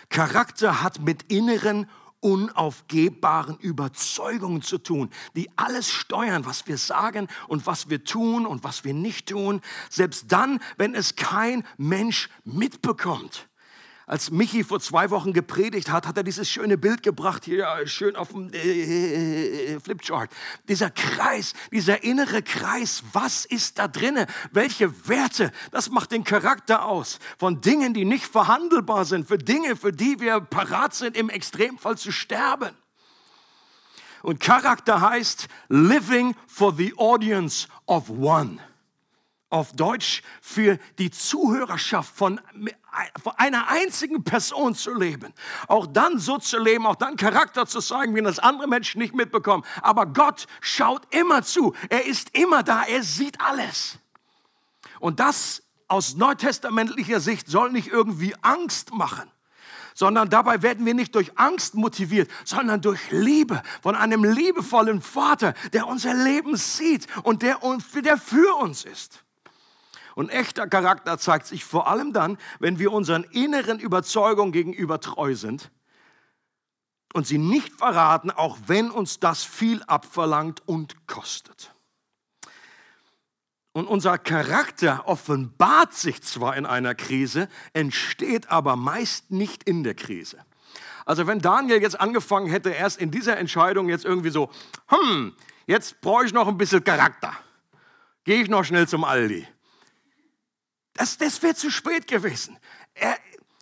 [0.09, 1.89] Charakter hat mit inneren,
[2.27, 8.65] unaufgebbaren Überzeugungen zu tun, die alles steuern, was wir sagen und was wir tun und
[8.65, 13.46] was wir nicht tun, selbst dann, wenn es kein Mensch mitbekommt
[14.07, 18.15] als Michi vor zwei Wochen gepredigt hat, hat er dieses schöne Bild gebracht, hier schön
[18.15, 20.31] auf dem äh, äh, Flipchart.
[20.69, 24.25] Dieser Kreis, dieser innere Kreis, was ist da drinne?
[24.53, 25.51] Welche Werte?
[25.71, 27.19] Das macht den Charakter aus.
[27.37, 31.97] Von Dingen, die nicht verhandelbar sind, für Dinge, für die wir parat sind, im Extremfall
[31.97, 32.69] zu sterben.
[34.23, 38.57] Und Charakter heißt living for the audience of one
[39.49, 42.41] auf Deutsch für die Zuhörerschaft von,
[43.37, 45.33] einer einzigen Person zu leben.
[45.67, 49.15] Auch dann so zu leben, auch dann Charakter zu zeigen, wie das andere Menschen nicht
[49.15, 49.63] mitbekommen.
[49.81, 51.73] Aber Gott schaut immer zu.
[51.89, 52.83] Er ist immer da.
[52.83, 53.99] Er sieht alles.
[54.99, 59.31] Und das aus neutestamentlicher Sicht soll nicht irgendwie Angst machen
[59.93, 65.55] sondern dabei werden wir nicht durch Angst motiviert, sondern durch Liebe von einem liebevollen Vater,
[65.73, 67.59] der unser Leben sieht und der,
[68.03, 69.23] der für uns ist.
[70.17, 75.35] Und echter Charakter zeigt sich vor allem dann, wenn wir unseren inneren Überzeugungen gegenüber treu
[75.35, 75.69] sind
[77.13, 81.71] und sie nicht verraten, auch wenn uns das viel abverlangt und kostet.
[83.73, 89.93] Und unser Charakter offenbart sich zwar in einer Krise, entsteht aber meist nicht in der
[89.93, 90.43] Krise.
[91.05, 94.49] Also wenn Daniel jetzt angefangen hätte, erst in dieser Entscheidung jetzt irgendwie so,
[94.87, 95.35] hm,
[95.67, 97.33] jetzt brauche ich noch ein bisschen Charakter.
[98.23, 99.47] Gehe ich noch schnell zum Aldi.
[100.97, 102.57] Das, das wäre zu spät gewesen.
[102.93, 103.17] Er,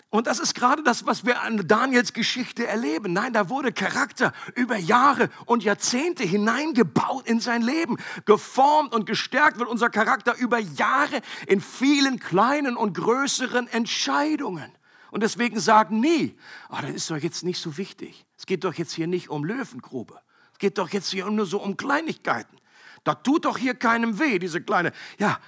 [0.09, 3.11] und das ist gerade das, was wir an Daniels Geschichte erleben.
[3.11, 7.97] Nein, da wurde Charakter über Jahre und Jahrzehnte hineingebaut in sein Leben.
[8.23, 14.71] Geformt und gestärkt wird unser Charakter über Jahre in vielen kleinen und größeren Entscheidungen.
[15.11, 16.37] Und deswegen sagen nie,
[16.69, 18.25] oh, das ist doch jetzt nicht so wichtig.
[18.37, 20.17] Es geht doch jetzt hier nicht um Löwengrube.
[20.53, 22.57] Es geht doch jetzt hier nur so um Kleinigkeiten.
[23.03, 24.93] Da tut doch hier keinem weh, diese kleine.
[25.19, 25.39] Ja,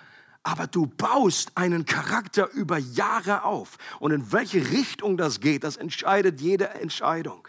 [0.47, 3.77] aber du baust einen Charakter über Jahre auf.
[3.99, 7.45] Und in welche Richtung das geht, das entscheidet jede Entscheidung.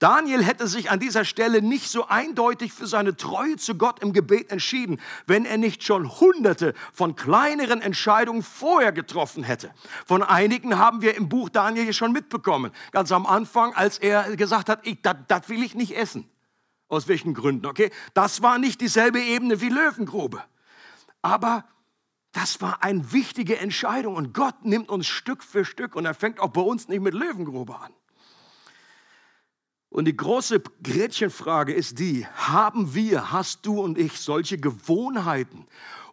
[0.00, 4.12] Daniel hätte sich an dieser Stelle nicht so eindeutig für seine Treue zu Gott im
[4.12, 9.70] Gebet entschieden, wenn er nicht schon hunderte von kleineren Entscheidungen vorher getroffen hätte.
[10.04, 12.70] Von einigen haben wir im Buch Daniel schon mitbekommen.
[12.92, 14.82] Ganz am Anfang, als er gesagt hat,
[15.28, 16.28] das will ich nicht essen.
[16.88, 17.90] Aus welchen Gründen, okay?
[18.12, 20.42] Das war nicht dieselbe Ebene wie Löwengrube.
[21.22, 21.64] Aber
[22.32, 26.40] das war eine wichtige Entscheidung und Gott nimmt uns Stück für Stück und er fängt
[26.40, 27.92] auch bei uns nicht mit Löwengrube an.
[29.88, 35.66] Und die große Gretchenfrage ist die, haben wir, hast du und ich solche Gewohnheiten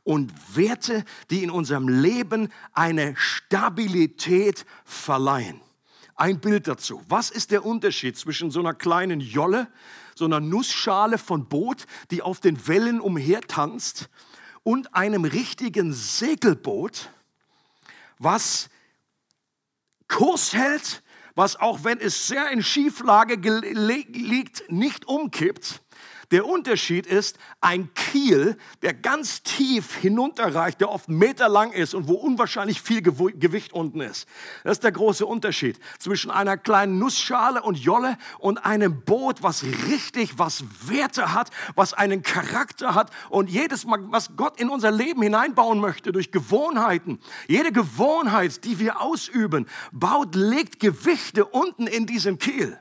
[0.03, 5.61] und Werte, die in unserem Leben eine Stabilität verleihen?
[6.15, 7.03] Ein Bild dazu.
[7.07, 9.67] Was ist der Unterschied zwischen so einer kleinen Jolle,
[10.15, 14.09] so einer Nussschale von Boot, die auf den Wellen umhertanzt,
[14.67, 17.09] und einem richtigen Segelboot,
[18.19, 18.67] was
[20.09, 21.03] Kurs hält,
[21.35, 25.81] was auch wenn es sehr in Schieflage liegt, nicht umkippt
[26.31, 32.15] der Unterschied ist ein Kiel, der ganz tief hinunterreicht, der oft meterlang ist und wo
[32.15, 34.27] unwahrscheinlich viel Gewicht unten ist.
[34.63, 39.63] Das ist der große Unterschied zwischen einer kleinen Nussschale und Jolle und einem Boot, was
[39.63, 44.91] richtig was Werte hat, was einen Charakter hat und jedes Mal, was Gott in unser
[44.91, 47.19] Leben hineinbauen möchte durch Gewohnheiten.
[47.47, 52.77] Jede Gewohnheit, die wir ausüben, baut, legt Gewichte unten in diesem Kiel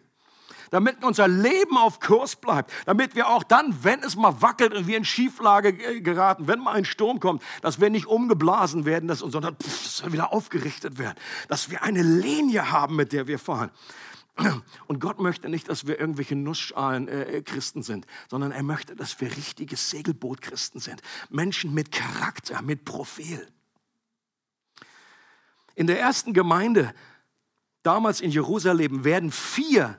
[0.76, 4.86] damit unser Leben auf Kurs bleibt, damit wir auch dann, wenn es mal wackelt und
[4.86, 9.20] wir in Schieflage geraten, wenn mal ein Sturm kommt, dass wir nicht umgeblasen werden, dass,
[9.20, 9.56] sondern
[10.08, 11.16] wieder aufgerichtet werden,
[11.48, 13.70] dass wir eine Linie haben, mit der wir fahren.
[14.86, 19.18] Und Gott möchte nicht, dass wir irgendwelche Nussschalen äh, Christen sind, sondern er möchte, dass
[19.18, 21.00] wir richtige Segelboot-Christen sind.
[21.30, 23.48] Menschen mit Charakter, mit Profil.
[25.74, 26.92] In der ersten Gemeinde,
[27.82, 29.98] damals in Jerusalem, werden vier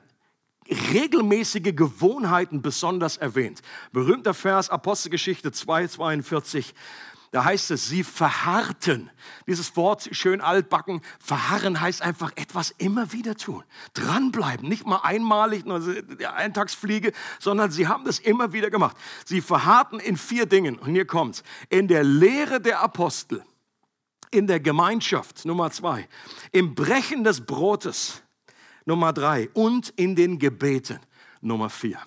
[0.68, 3.62] regelmäßige Gewohnheiten besonders erwähnt.
[3.92, 6.74] Berühmter Vers, Apostelgeschichte 2, 42.
[7.30, 9.10] Da heißt es, sie verharrten.
[9.46, 13.64] Dieses Wort schön altbacken, verharren heißt einfach etwas immer wieder tun.
[13.92, 15.64] Dranbleiben, nicht mal einmalig,
[16.34, 18.96] Eintagsfliege, sondern sie haben das immer wieder gemacht.
[19.26, 20.78] Sie verharrten in vier Dingen.
[20.78, 21.42] Und hier kommt's.
[21.68, 23.44] In der Lehre der Apostel,
[24.30, 26.08] in der Gemeinschaft, Nummer zwei,
[26.52, 28.22] im Brechen des Brotes,
[28.88, 30.98] Nummer drei, und in den Gebeten,
[31.42, 31.98] Nummer vier.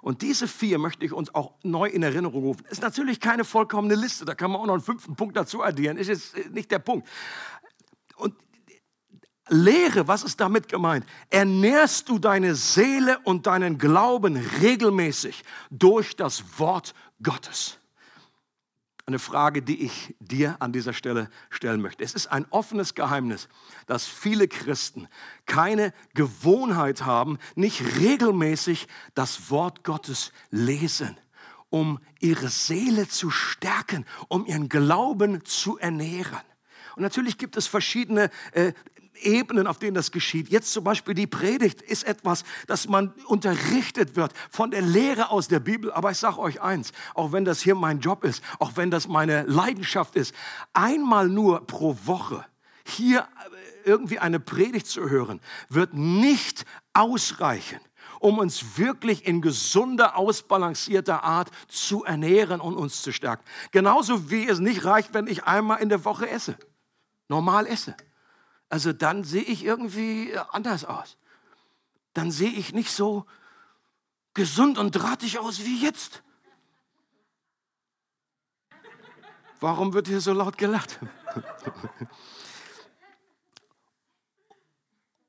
[0.00, 2.64] Und diese vier möchte ich uns auch neu in Erinnerung rufen.
[2.70, 5.98] Ist natürlich keine vollkommene Liste, da kann man auch noch einen fünften Punkt dazu addieren,
[5.98, 7.06] ist jetzt äh, nicht der Punkt.
[8.16, 8.34] Und
[9.50, 11.04] Lehre, was ist damit gemeint?
[11.28, 17.78] Ernährst du deine Seele und deinen Glauben regelmäßig durch das Wort Gottes?
[19.06, 22.04] Eine Frage, die ich dir an dieser Stelle stellen möchte.
[22.04, 23.48] Es ist ein offenes Geheimnis,
[23.86, 25.08] dass viele Christen
[25.46, 31.16] keine Gewohnheit haben, nicht regelmäßig das Wort Gottes lesen,
[31.68, 36.40] um ihre Seele zu stärken, um ihren Glauben zu ernähren.
[36.96, 38.72] Und natürlich gibt es verschiedene äh,
[39.24, 40.48] Ebenen, auf denen das geschieht.
[40.48, 45.48] Jetzt zum Beispiel die Predigt ist etwas, das man unterrichtet wird von der Lehre aus
[45.48, 45.92] der Bibel.
[45.92, 49.08] Aber ich sage euch eins, auch wenn das hier mein Job ist, auch wenn das
[49.08, 50.34] meine Leidenschaft ist,
[50.72, 52.44] einmal nur pro Woche
[52.84, 57.80] hier äh, irgendwie eine Predigt zu hören, wird nicht ausreichen
[58.18, 63.42] um uns wirklich in gesunder, ausbalancierter Art zu ernähren und uns zu stärken.
[63.72, 66.56] Genauso wie es nicht reicht, wenn ich einmal in der Woche esse,
[67.32, 67.94] normal esse
[68.72, 71.18] also dann sehe ich irgendwie äh, anders aus.
[72.14, 73.26] Dann sehe ich nicht so
[74.32, 76.22] gesund und drahtig aus wie jetzt.
[79.60, 81.00] Warum wird hier so laut gelacht?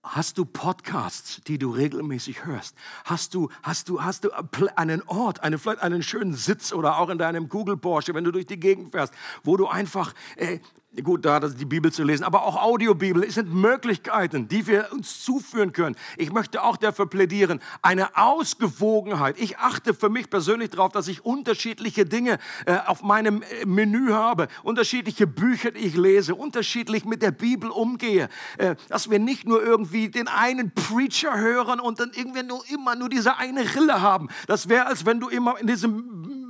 [0.03, 2.77] Hast du Podcasts, die du regelmäßig hörst?
[3.03, 4.31] Hast du, hast du, hast du
[4.77, 8.31] einen Ort, eine, vielleicht einen schönen Sitz oder auch in deinem Google Porsche, wenn du
[8.31, 9.13] durch die Gegend fährst,
[9.43, 10.59] wo du einfach äh,
[11.01, 13.23] gut, da die Bibel zu lesen, aber auch Audiobibel.
[13.23, 15.95] Es sind Möglichkeiten, die wir uns zuführen können.
[16.17, 19.39] Ich möchte auch dafür plädieren, eine Ausgewogenheit.
[19.39, 24.11] Ich achte für mich persönlich darauf, dass ich unterschiedliche Dinge äh, auf meinem äh, Menü
[24.11, 29.47] habe, unterschiedliche Bücher, die ich lese, unterschiedlich mit der Bibel umgehe, äh, dass wir nicht
[29.47, 34.01] nur irgendwie den einen Preacher hören und dann irgendwie nur immer nur diese eine Rille
[34.01, 34.29] haben.
[34.47, 36.42] Das wäre, als wenn du immer in diesem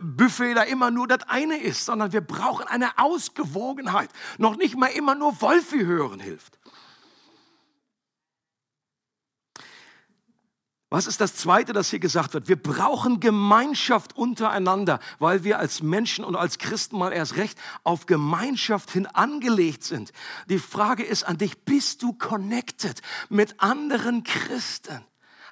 [0.00, 4.10] Buffet da immer nur das eine ist, sondern wir brauchen eine Ausgewogenheit.
[4.38, 6.58] Noch nicht mal immer nur Wolfi hören hilft.
[10.88, 12.46] Was ist das Zweite, das hier gesagt wird?
[12.48, 18.06] Wir brauchen Gemeinschaft untereinander, weil wir als Menschen und als Christen mal erst recht auf
[18.06, 20.12] Gemeinschaft hin angelegt sind.
[20.48, 25.04] Die Frage ist an dich, bist du connected mit anderen Christen?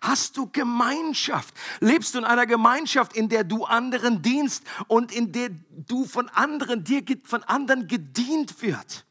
[0.07, 1.55] Hast du Gemeinschaft?
[1.81, 6.29] Lebst du in einer Gemeinschaft, in der du anderen dienst und in der du von
[6.29, 9.07] anderen, dir von anderen gedient wird?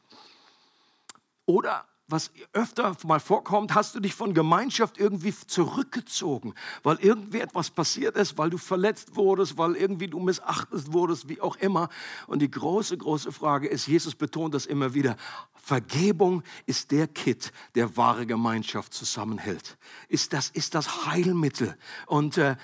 [1.47, 7.71] Oder was öfter mal vorkommt, hast du dich von Gemeinschaft irgendwie zurückgezogen, weil irgendwie etwas
[7.71, 11.89] passiert ist, weil du verletzt wurdest, weil irgendwie du missachtet wurdest, wie auch immer.
[12.28, 15.17] Und die große, große Frage ist, Jesus betont das immer wieder,
[15.56, 19.78] Vergebung ist der Kit, der wahre Gemeinschaft zusammenhält.
[20.08, 21.76] Ist das, ist das Heilmittel.
[22.06, 22.58] Und äh,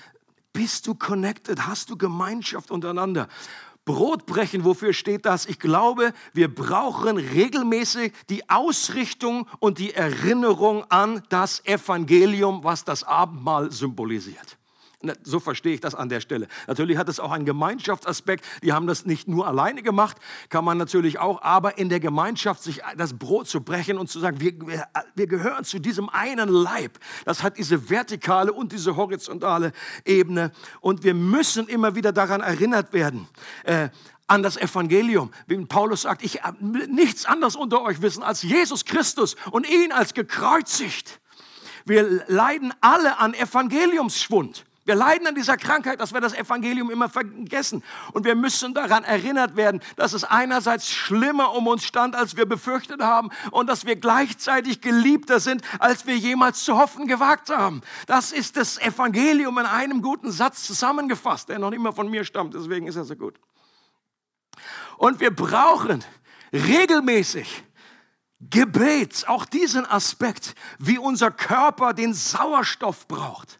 [0.52, 1.66] bist du connected?
[1.66, 3.28] Hast du Gemeinschaft untereinander?
[3.84, 5.46] Brotbrechen, wofür steht das?
[5.46, 13.04] Ich glaube, wir brauchen regelmäßig die Ausrichtung und die Erinnerung an das Evangelium, was das
[13.04, 14.59] Abendmahl symbolisiert.
[15.22, 16.46] So verstehe ich das an der Stelle.
[16.66, 18.44] Natürlich hat es auch einen Gemeinschaftsaspekt.
[18.62, 20.18] Die haben das nicht nur alleine gemacht,
[20.50, 24.20] kann man natürlich auch, aber in der Gemeinschaft sich das Brot zu brechen und zu
[24.20, 24.52] sagen, wir,
[25.14, 26.98] wir, gehören zu diesem einen Leib.
[27.24, 29.72] Das hat diese vertikale und diese horizontale
[30.04, 30.52] Ebene.
[30.80, 33.26] Und wir müssen immer wieder daran erinnert werden.
[33.64, 33.88] Äh,
[34.26, 35.32] an das Evangelium.
[35.48, 39.90] Wie Paulus sagt, ich habe nichts anderes unter euch wissen als Jesus Christus und ihn
[39.90, 41.20] als gekreuzigt.
[41.84, 44.64] Wir leiden alle an Evangeliumsschwund.
[44.90, 47.84] Wir leiden an dieser Krankheit, dass wir das Evangelium immer vergessen.
[48.12, 52.44] Und wir müssen daran erinnert werden, dass es einerseits schlimmer um uns stand, als wir
[52.44, 57.82] befürchtet haben, und dass wir gleichzeitig geliebter sind, als wir jemals zu hoffen gewagt haben.
[58.08, 62.24] Das ist das Evangelium in einem guten Satz zusammengefasst, der noch nicht mal von mir
[62.24, 63.38] stammt, deswegen ist er so gut.
[64.96, 66.02] Und wir brauchen
[66.52, 67.62] regelmäßig
[68.40, 73.59] Gebet, auch diesen Aspekt, wie unser Körper den Sauerstoff braucht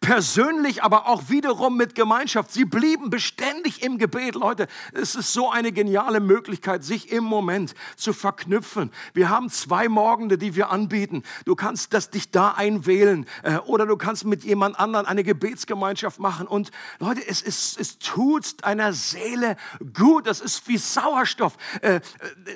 [0.00, 2.52] persönlich, aber auch wiederum mit Gemeinschaft.
[2.52, 4.34] Sie blieben beständig im Gebet.
[4.34, 8.90] Leute, es ist so eine geniale Möglichkeit, sich im Moment zu verknüpfen.
[9.12, 11.22] Wir haben zwei Morgende, die wir anbieten.
[11.44, 16.18] Du kannst das dich da einwählen äh, oder du kannst mit jemand anderen eine Gebetsgemeinschaft
[16.18, 16.46] machen.
[16.46, 19.56] Und Leute, es, ist, es tut deiner Seele
[19.92, 20.26] gut.
[20.26, 21.58] Das ist wie Sauerstoff.
[21.82, 22.00] Äh, äh,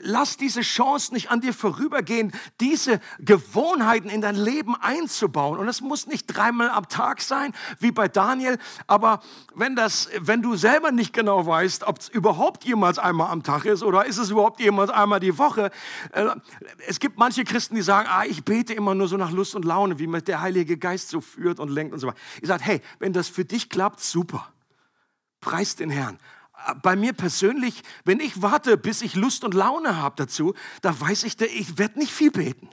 [0.03, 5.59] lass diese Chance nicht an dir vorübergehen, diese Gewohnheiten in dein Leben einzubauen.
[5.59, 8.59] Und es muss nicht dreimal am Tag sein sein wie bei Daniel.
[8.87, 9.21] Aber
[9.55, 13.65] wenn, das, wenn du selber nicht genau weißt, ob es überhaupt jemals einmal am Tag
[13.65, 15.71] ist oder ist es überhaupt jemals einmal die Woche.
[16.13, 16.27] Äh,
[16.87, 19.65] es gibt manche Christen, die sagen, ah, ich bete immer nur so nach Lust und
[19.65, 22.19] Laune, wie mich der Heilige Geist so führt und lenkt und so weiter.
[22.41, 24.49] Ich sage, hey, wenn das für dich klappt, super.
[25.41, 26.19] Preis den Herrn
[26.83, 31.25] bei mir persönlich, wenn ich warte, bis ich Lust und Laune habe dazu, da weiß
[31.25, 32.71] ich, ich werde nicht viel beten.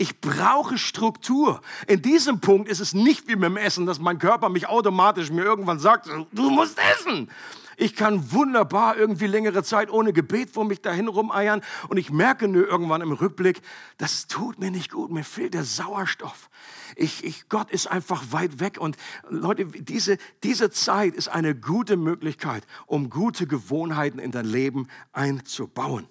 [0.00, 1.60] Ich brauche Struktur.
[1.86, 5.30] In diesem Punkt ist es nicht wie mit dem Essen, dass mein Körper mich automatisch
[5.30, 7.28] mir irgendwann sagt, du musst essen.
[7.76, 12.48] Ich kann wunderbar irgendwie längere Zeit ohne Gebet vor mich dahin rumeiern und ich merke
[12.48, 13.60] nur irgendwann im Rückblick,
[13.98, 16.48] das tut mir nicht gut, mir fehlt der Sauerstoff.
[16.96, 18.96] Ich, ich, Gott ist einfach weit weg und
[19.28, 26.06] Leute, diese, diese Zeit ist eine gute Möglichkeit, um gute Gewohnheiten in dein Leben einzubauen.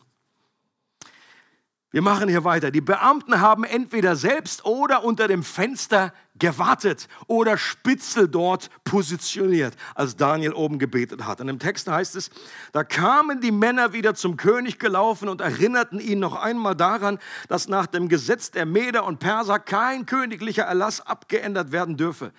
[1.91, 2.69] Wir machen hier weiter.
[2.69, 10.15] Die Beamten haben entweder selbst oder unter dem Fenster gewartet oder Spitzel dort positioniert, als
[10.15, 11.41] Daniel oben gebetet hat.
[11.41, 12.29] Und im Text heißt es,
[12.73, 17.17] da kamen die Männer wieder zum König gelaufen und erinnerten ihn noch einmal daran,
[17.47, 22.31] dass nach dem Gesetz der Meder und Perser kein königlicher Erlass abgeändert werden dürfe.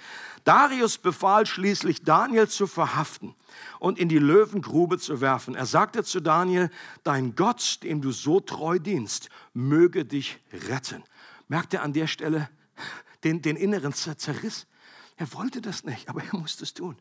[0.44, 3.34] Darius befahl schließlich, Daniel zu verhaften
[3.78, 5.54] und in die Löwengrube zu werfen.
[5.54, 6.70] Er sagte zu Daniel,
[7.02, 10.38] dein Gott, dem du so treu dienst, möge dich
[10.68, 11.02] retten.
[11.48, 12.48] Merkt er an der Stelle
[13.24, 14.66] den, den inneren Zerriss?
[15.16, 16.96] Er wollte das nicht, aber er musste es tun.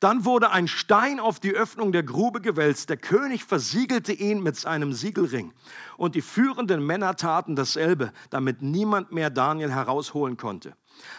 [0.00, 2.88] Dann wurde ein Stein auf die Öffnung der Grube gewälzt.
[2.88, 5.52] Der König versiegelte ihn mit seinem Siegelring.
[5.98, 10.74] Und die führenden Männer taten dasselbe, damit niemand mehr Daniel herausholen konnte.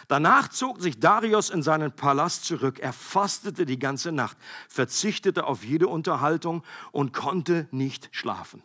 [0.08, 2.80] Danach zog sich Darius in seinen Palast zurück.
[2.80, 8.64] Er fastete die ganze Nacht, verzichtete auf jede Unterhaltung und konnte nicht schlafen.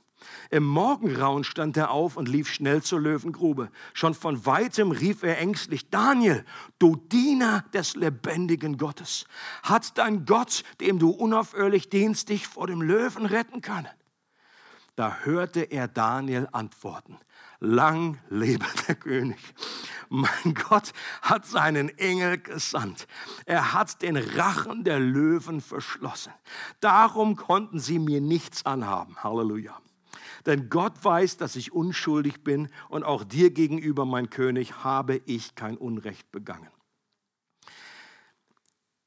[0.50, 3.70] Im Morgengrauen stand er auf und lief schnell zur Löwengrube.
[3.92, 6.44] Schon von weitem rief er ängstlich, Daniel,
[6.78, 9.26] du Diener des lebendigen Gottes,
[9.62, 13.88] hat dein Gott, dem du unaufhörlich dienst, dich vor dem Löwen retten können?
[14.94, 17.18] Da hörte er Daniel antworten,
[17.60, 19.38] lang lebe der König.
[20.08, 20.92] Mein Gott
[21.22, 23.06] hat seinen Engel gesandt.
[23.44, 26.32] Er hat den Rachen der Löwen verschlossen.
[26.80, 29.16] Darum konnten sie mir nichts anhaben.
[29.22, 29.76] Halleluja.
[30.46, 35.56] Denn Gott weiß, dass ich unschuldig bin und auch dir gegenüber, mein König, habe ich
[35.56, 36.68] kein Unrecht begangen.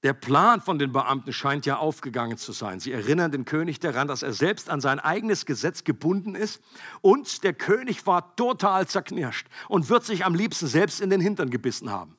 [0.04, 2.80] Der Plan von den Beamten scheint ja aufgegangen zu sein.
[2.80, 6.62] Sie erinnern den König daran, dass er selbst an sein eigenes Gesetz gebunden ist
[7.02, 11.50] und der König war total zerknirscht und wird sich am liebsten selbst in den Hintern
[11.50, 12.16] gebissen haben.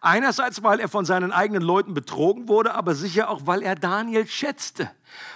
[0.00, 4.26] Einerseits, weil er von seinen eigenen Leuten betrogen wurde, aber sicher auch, weil er Daniel
[4.26, 4.90] schätzte,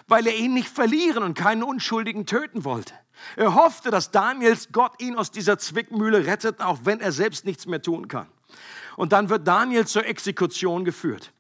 [0.09, 2.95] weil er ihn nicht verlieren und keinen Unschuldigen töten wollte.
[3.37, 7.67] Er hoffte, dass Daniels Gott ihn aus dieser Zwickmühle rettet, auch wenn er selbst nichts
[7.67, 8.27] mehr tun kann.
[8.97, 11.33] Und dann wird Daniel zur Exekution geführt.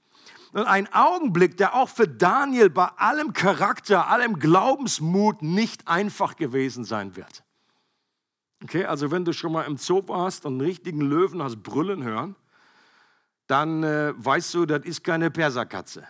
[0.53, 6.85] Und ein Augenblick, der auch für Daniel bei allem Charakter, allem Glaubensmut nicht einfach gewesen
[6.85, 7.43] sein wird.
[8.63, 12.05] Okay, also wenn du schon mal im Zoo warst und einen richtigen Löwen hast brüllen
[12.05, 12.37] hören,
[13.47, 16.07] dann äh, weißt du, das ist keine Perserkatze.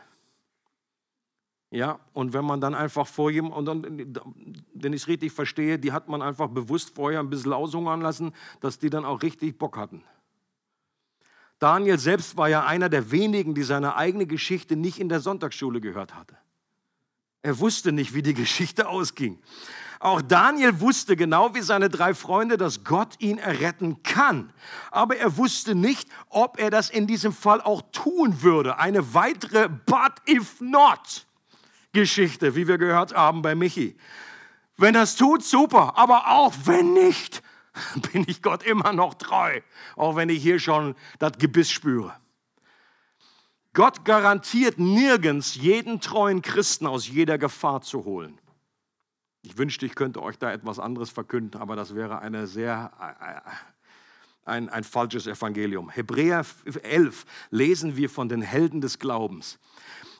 [1.70, 5.76] Ja, und wenn man dann einfach vor jemandem, und dann, wenn ich es richtig verstehe,
[5.76, 9.58] die hat man einfach bewusst vorher ein bisschen aushungern lassen, dass die dann auch richtig
[9.58, 10.04] Bock hatten.
[11.64, 15.80] Daniel selbst war ja einer der wenigen, die seine eigene Geschichte nicht in der Sonntagsschule
[15.80, 16.36] gehört hatte.
[17.40, 19.38] Er wusste nicht, wie die Geschichte ausging.
[19.98, 24.52] Auch Daniel wusste genau wie seine drei Freunde, dass Gott ihn erretten kann.
[24.90, 28.76] Aber er wusste nicht, ob er das in diesem Fall auch tun würde.
[28.76, 31.26] Eine weitere But if not
[31.94, 33.96] Geschichte, wie wir gehört haben bei Michi.
[34.76, 35.96] Wenn es tut, super.
[35.96, 37.42] Aber auch wenn nicht,
[38.12, 39.60] bin ich Gott immer noch treu,
[39.96, 42.14] auch wenn ich hier schon das Gebiss spüre.
[43.72, 48.38] Gott garantiert nirgends jeden treuen Christen aus jeder Gefahr zu holen.
[49.42, 52.92] Ich wünschte, ich könnte euch da etwas anderes verkünden, aber das wäre eine sehr,
[54.44, 55.90] ein, ein falsches Evangelium.
[55.90, 56.44] Hebräer
[56.82, 59.58] 11 lesen wir von den Helden des Glaubens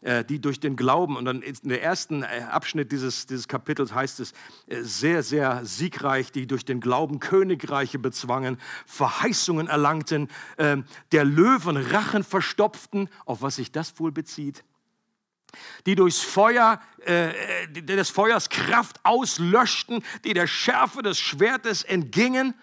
[0.05, 3.95] äh, die durch den Glauben, und dann in der ersten äh, Abschnitt dieses, dieses Kapitels
[3.95, 4.33] heißt es,
[4.67, 11.77] äh, sehr, sehr siegreich, die durch den Glauben Königreiche bezwangen, Verheißungen erlangten, ähm, der Löwen
[11.77, 14.63] Rachen verstopften, auf was sich das wohl bezieht?
[15.87, 17.33] die durchs Feuer, äh,
[17.71, 22.55] des Feuers Kraft auslöschten, die der Schärfe des Schwertes entgingen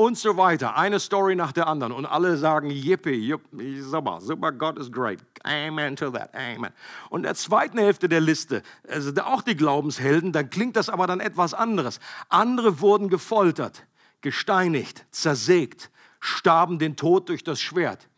[0.00, 0.78] und so weiter.
[0.78, 1.92] Eine Story nach der anderen.
[1.92, 5.18] Und alle sagen, yippie, yippie super, super, God is great.
[5.42, 6.70] Amen to that, amen.
[7.10, 11.06] Und in der zweiten Hälfte der Liste, also auch die Glaubenshelden, dann klingt das aber
[11.06, 12.00] dann etwas anderes.
[12.30, 13.86] Andere wurden gefoltert,
[14.22, 18.08] gesteinigt, zersägt, starben den Tod durch das Schwert.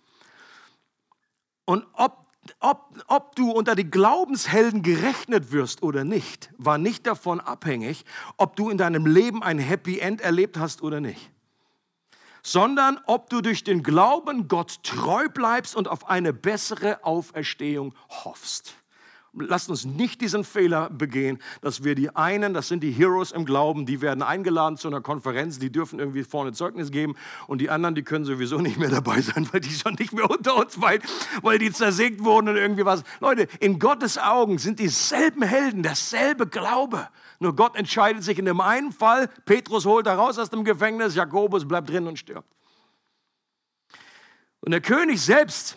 [1.65, 2.23] Und ob
[2.59, 8.05] ob, ob, du unter die Glaubenshelden gerechnet wirst oder nicht, war nicht davon abhängig,
[8.37, 11.32] ob du in deinem Leben ein Happy End erlebt hast oder nicht
[12.43, 18.75] sondern ob du durch den Glauben Gott treu bleibst und auf eine bessere Auferstehung hoffst.
[19.35, 23.47] Lasst uns nicht diesen Fehler begehen, dass wir die einen, das sind die Heroes im
[23.47, 27.15] Glauben, die werden eingeladen zu einer Konferenz, die dürfen irgendwie vorne Zeugnis geben
[27.47, 30.31] und die anderen, die können sowieso nicht mehr dabei sein, weil die schon nicht mehr
[30.31, 31.01] unter uns weil,
[31.41, 33.05] weil die zersägt wurden und irgendwie was.
[33.21, 37.09] Leute, in Gottes Augen sind dieselben Helden, derselbe Glaube.
[37.43, 41.17] Nur Gott entscheidet sich in dem einen Fall, Petrus holt er raus aus dem Gefängnis,
[41.17, 42.49] Jakobus bleibt drin und stirbt.
[44.61, 45.77] Und der König selbst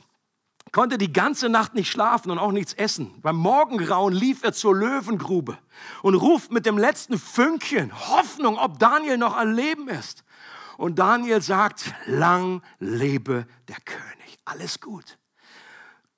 [0.72, 3.20] konnte die ganze Nacht nicht schlafen und auch nichts essen.
[3.24, 5.58] Beim Morgengrauen lief er zur Löwengrube
[6.04, 10.24] und ruft mit dem letzten Fünkchen Hoffnung, ob Daniel noch am Leben ist.
[10.78, 14.38] Und Daniel sagt, lang lebe der König.
[14.46, 15.18] Alles gut.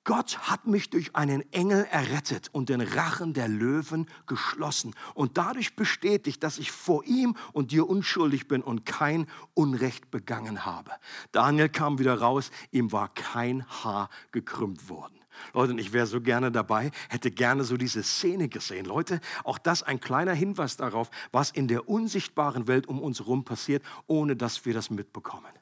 [0.08, 5.76] Gott hat mich durch einen Engel errettet und den Rachen der Löwen geschlossen und dadurch
[5.76, 10.92] bestätigt, dass ich vor ihm und dir unschuldig bin und kein Unrecht begangen habe.
[11.30, 15.18] Daniel kam wieder raus, ihm war kein Haar gekrümmt worden.
[15.52, 18.86] Leute, und ich wäre so gerne dabei, hätte gerne so diese Szene gesehen.
[18.86, 23.44] Leute, auch das ein kleiner Hinweis darauf, was in der unsichtbaren Welt um uns herum
[23.44, 25.52] passiert, ohne dass wir das mitbekommen.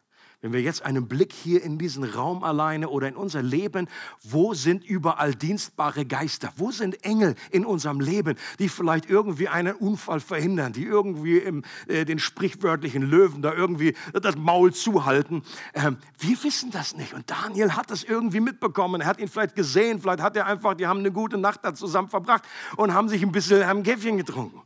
[0.47, 3.89] Wenn wir jetzt einen Blick hier in diesen Raum alleine oder in unser Leben,
[4.23, 6.53] wo sind überall dienstbare Geister?
[6.55, 11.65] Wo sind Engel in unserem Leben, die vielleicht irgendwie einen Unfall verhindern, die irgendwie im,
[11.89, 15.43] äh, den sprichwörtlichen Löwen da irgendwie das Maul zuhalten?
[15.75, 17.13] Ähm, wir wissen das nicht.
[17.13, 19.01] Und Daniel hat das irgendwie mitbekommen.
[19.01, 21.75] Er hat ihn vielleicht gesehen, vielleicht hat er einfach, die haben eine gute Nacht da
[21.75, 22.45] zusammen verbracht
[22.77, 24.63] und haben sich ein bisschen, ein Käffchen getrunken.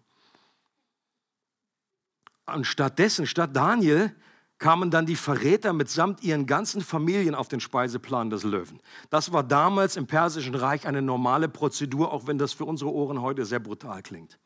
[2.44, 4.14] Und stattdessen, statt Daniel,
[4.60, 8.78] kamen dann die Verräter mitsamt ihren ganzen Familien auf den Speiseplan des Löwen.
[9.08, 13.22] Das war damals im Persischen Reich eine normale Prozedur, auch wenn das für unsere Ohren
[13.22, 14.38] heute sehr brutal klingt.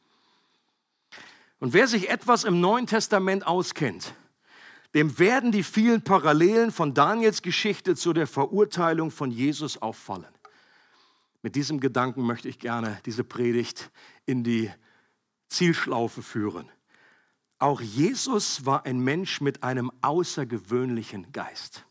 [1.58, 4.14] Und wer sich etwas im Neuen Testament auskennt,
[4.94, 10.32] dem werden die vielen Parallelen von Daniels Geschichte zu der Verurteilung von Jesus auffallen.
[11.42, 13.90] Mit diesem Gedanken möchte ich gerne diese Predigt
[14.26, 14.70] in die
[15.48, 16.70] Zielschlaufe führen.
[17.59, 21.84] Auch Jesus war ein Mensch mit einem außergewöhnlichen Geist,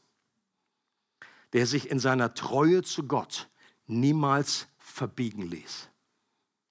[1.53, 3.49] der sich in seiner Treue zu Gott
[3.87, 5.89] niemals verbiegen ließ.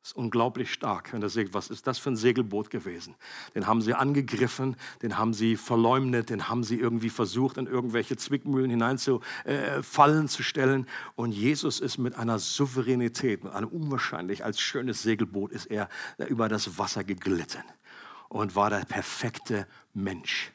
[0.03, 3.14] Das ist unglaublich stark, ihr seht, was ist das für ein Segelboot gewesen?
[3.55, 8.16] Den haben sie angegriffen, den haben sie verleumdet, den haben sie irgendwie versucht, in irgendwelche
[8.16, 10.88] Zwickmühlen hineinzufallen äh, zu stellen.
[11.14, 15.88] Und Jesus ist mit einer Souveränität, mit einem unwahrscheinlich als schönes Segelboot, ist er
[16.28, 17.62] über das Wasser geglitten
[18.33, 20.53] und war der perfekte Mensch.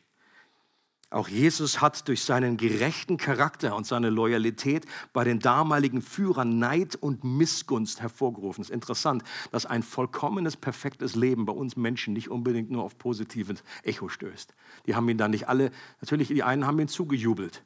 [1.10, 6.96] Auch Jesus hat durch seinen gerechten Charakter und seine Loyalität bei den damaligen Führern Neid
[6.96, 8.64] und Missgunst hervorgerufen.
[8.64, 12.98] Es ist interessant, dass ein vollkommenes, perfektes Leben bei uns Menschen nicht unbedingt nur auf
[12.98, 14.54] positives Echo stößt.
[14.86, 15.72] Die haben ihn dann nicht alle,
[16.02, 17.64] natürlich die einen haben ihn zugejubelt.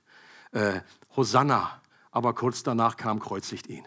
[0.52, 0.82] Äh,
[1.16, 1.82] Hosanna,
[2.12, 3.86] aber kurz danach kam kreuzigt ihn.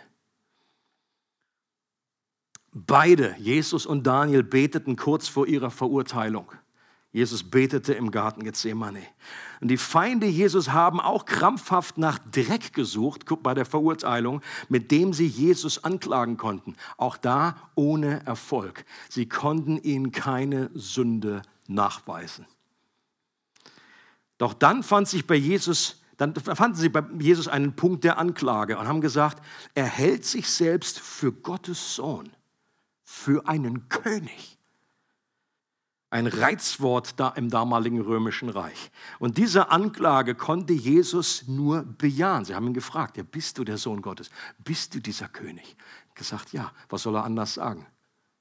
[2.75, 6.51] Beide, Jesus und Daniel, beteten kurz vor ihrer Verurteilung.
[7.13, 9.01] Jesus betete im Garten Gethsemane.
[9.61, 15.13] Und die Feinde Jesus haben auch krampfhaft nach Dreck gesucht bei der Verurteilung, mit dem
[15.13, 16.75] sie Jesus anklagen konnten.
[16.97, 18.85] Auch da ohne Erfolg.
[19.09, 22.47] Sie konnten ihnen keine Sünde nachweisen.
[24.37, 28.79] Doch dann fand sich bei Jesus dann fanden sie bei Jesus einen Punkt der Anklage
[28.79, 29.43] und haben gesagt,
[29.75, 32.31] er hält sich selbst für Gottes Sohn
[33.15, 34.59] für einen König.
[36.11, 38.91] Ein Reizwort da im damaligen römischen Reich.
[39.19, 42.45] Und diese Anklage konnte Jesus nur bejahen.
[42.45, 44.31] Sie haben ihn gefragt, ja, bist du der Sohn Gottes?
[44.59, 45.77] Bist du dieser König?
[46.15, 47.87] Gesagt, ja, was soll er anders sagen?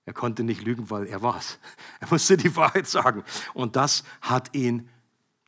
[0.05, 1.59] Er konnte nicht lügen, weil er war es.
[2.01, 3.23] Er musste die Wahrheit sagen.
[3.53, 4.89] Und das hat ihn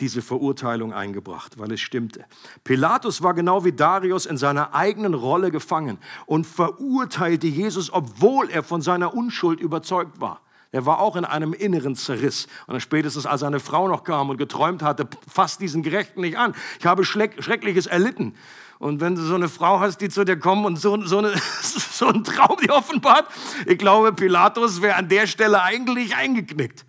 [0.01, 2.25] diese Verurteilung eingebracht, weil es stimmte.
[2.63, 8.63] Pilatus war genau wie Darius in seiner eigenen Rolle gefangen und verurteilte Jesus, obwohl er
[8.63, 10.41] von seiner Unschuld überzeugt war.
[10.71, 12.47] Er war auch in einem inneren Zerriss.
[12.67, 16.37] Und dann spätestens, als seine Frau noch kam und geträumt hatte, fasst diesen Gerechten nicht
[16.37, 16.53] an.
[16.79, 18.35] Ich habe Schreckliches erlitten.
[18.77, 21.33] Und wenn du so eine Frau hast, die zu dir kommt und so, so, eine,
[21.61, 23.25] so einen Traum die offenbart,
[23.65, 26.85] ich glaube, Pilatus wäre an der Stelle eigentlich eingeknickt.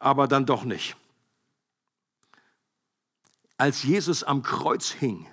[0.00, 0.96] Aber dann doch nicht.
[3.58, 5.26] Als Jesus am Kreuz hing,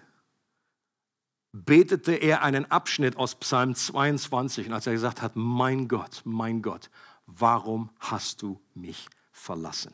[1.51, 6.63] betete er einen Abschnitt aus Psalm 22 und als er gesagt hat, mein Gott, mein
[6.63, 6.89] Gott,
[7.27, 9.93] warum hast du mich verlassen?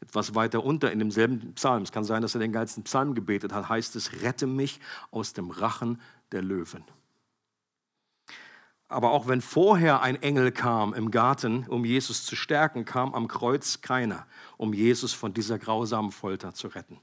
[0.00, 3.52] Etwas weiter unter in demselben Psalm, es kann sein, dass er den ganzen Psalm gebetet
[3.52, 4.78] hat, heißt es, rette mich
[5.10, 6.00] aus dem Rachen
[6.32, 6.84] der Löwen.
[8.88, 13.26] Aber auch wenn vorher ein Engel kam im Garten, um Jesus zu stärken, kam am
[13.26, 14.26] Kreuz keiner,
[14.58, 17.00] um Jesus von dieser grausamen Folter zu retten.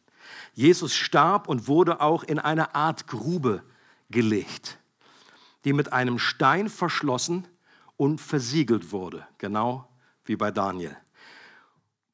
[0.53, 3.63] Jesus starb und wurde auch in eine Art Grube
[4.09, 4.79] gelegt,
[5.65, 7.47] die mit einem Stein verschlossen
[7.97, 9.87] und versiegelt wurde, genau
[10.25, 10.95] wie bei Daniel.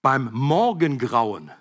[0.01, 1.51] Beim Morgengrauen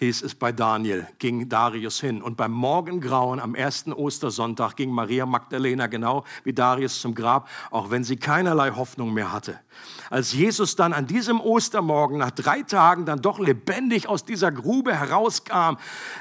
[0.00, 2.22] hieß es bei Daniel, ging Darius hin.
[2.22, 7.90] Und beim Morgengrauen am ersten Ostersonntag ging Maria Magdalena genau wie Darius zum Grab, auch
[7.90, 9.60] wenn sie keinerlei Hoffnung mehr hatte.
[10.08, 14.94] Als Jesus dann an diesem Ostermorgen nach drei Tagen dann doch lebendig aus dieser Grube
[14.94, 15.76] herauskam,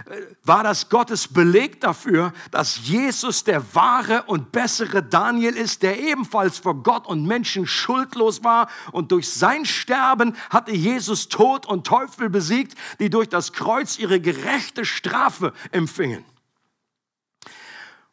[0.06, 6.00] äh, war das Gottes Beleg dafür, dass Jesus der wahre und bessere Daniel ist, der
[6.00, 8.68] ebenfalls vor Gott und Menschen schuldlos war.
[8.92, 14.00] Und durch sein Sterben hatte Jesus Tod und Teufel besiegt, die durch das Kreuz Kreuz
[14.00, 16.26] ihre gerechte Strafe empfingen.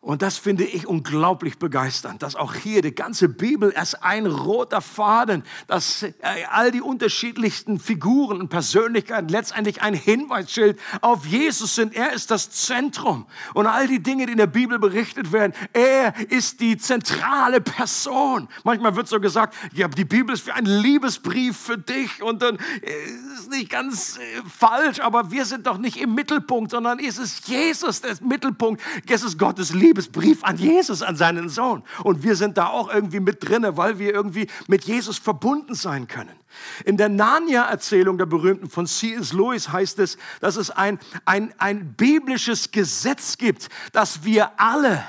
[0.07, 4.81] Und das finde ich unglaublich begeisternd, dass auch hier die ganze Bibel erst ein roter
[4.81, 6.13] Faden, dass äh,
[6.49, 11.93] all die unterschiedlichsten Figuren und Persönlichkeiten letztendlich ein Hinweisschild auf Jesus sind.
[11.97, 13.27] Er ist das Zentrum.
[13.53, 18.47] Und all die Dinge, die in der Bibel berichtet werden, er ist die zentrale Person.
[18.63, 22.59] Manchmal wird so gesagt, ja, die Bibel ist wie ein Liebesbrief für dich und dann
[22.59, 27.19] äh, ist nicht ganz äh, falsch, aber wir sind doch nicht im Mittelpunkt, sondern es
[27.19, 28.81] ist Jesus der Mittelpunkt.
[29.09, 29.96] Es ist Gottes Liebe.
[29.97, 31.83] Liebesbrief an Jesus, an seinen Sohn.
[32.05, 36.07] Und wir sind da auch irgendwie mit drinne, weil wir irgendwie mit Jesus verbunden sein
[36.07, 36.37] können.
[36.85, 39.33] In der Narnia-Erzählung der berühmten von C.S.
[39.33, 45.03] Lewis heißt es, dass es ein, ein, ein biblisches Gesetz gibt, dass wir alle,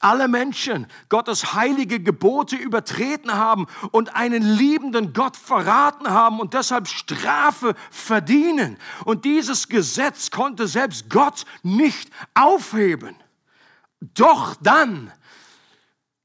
[0.00, 6.86] alle Menschen Gottes heilige Gebote übertreten haben und einen liebenden Gott verraten haben und deshalb
[6.88, 8.76] Strafe verdienen.
[9.04, 13.16] Und dieses Gesetz konnte selbst Gott nicht aufheben.
[14.00, 15.12] Doch dann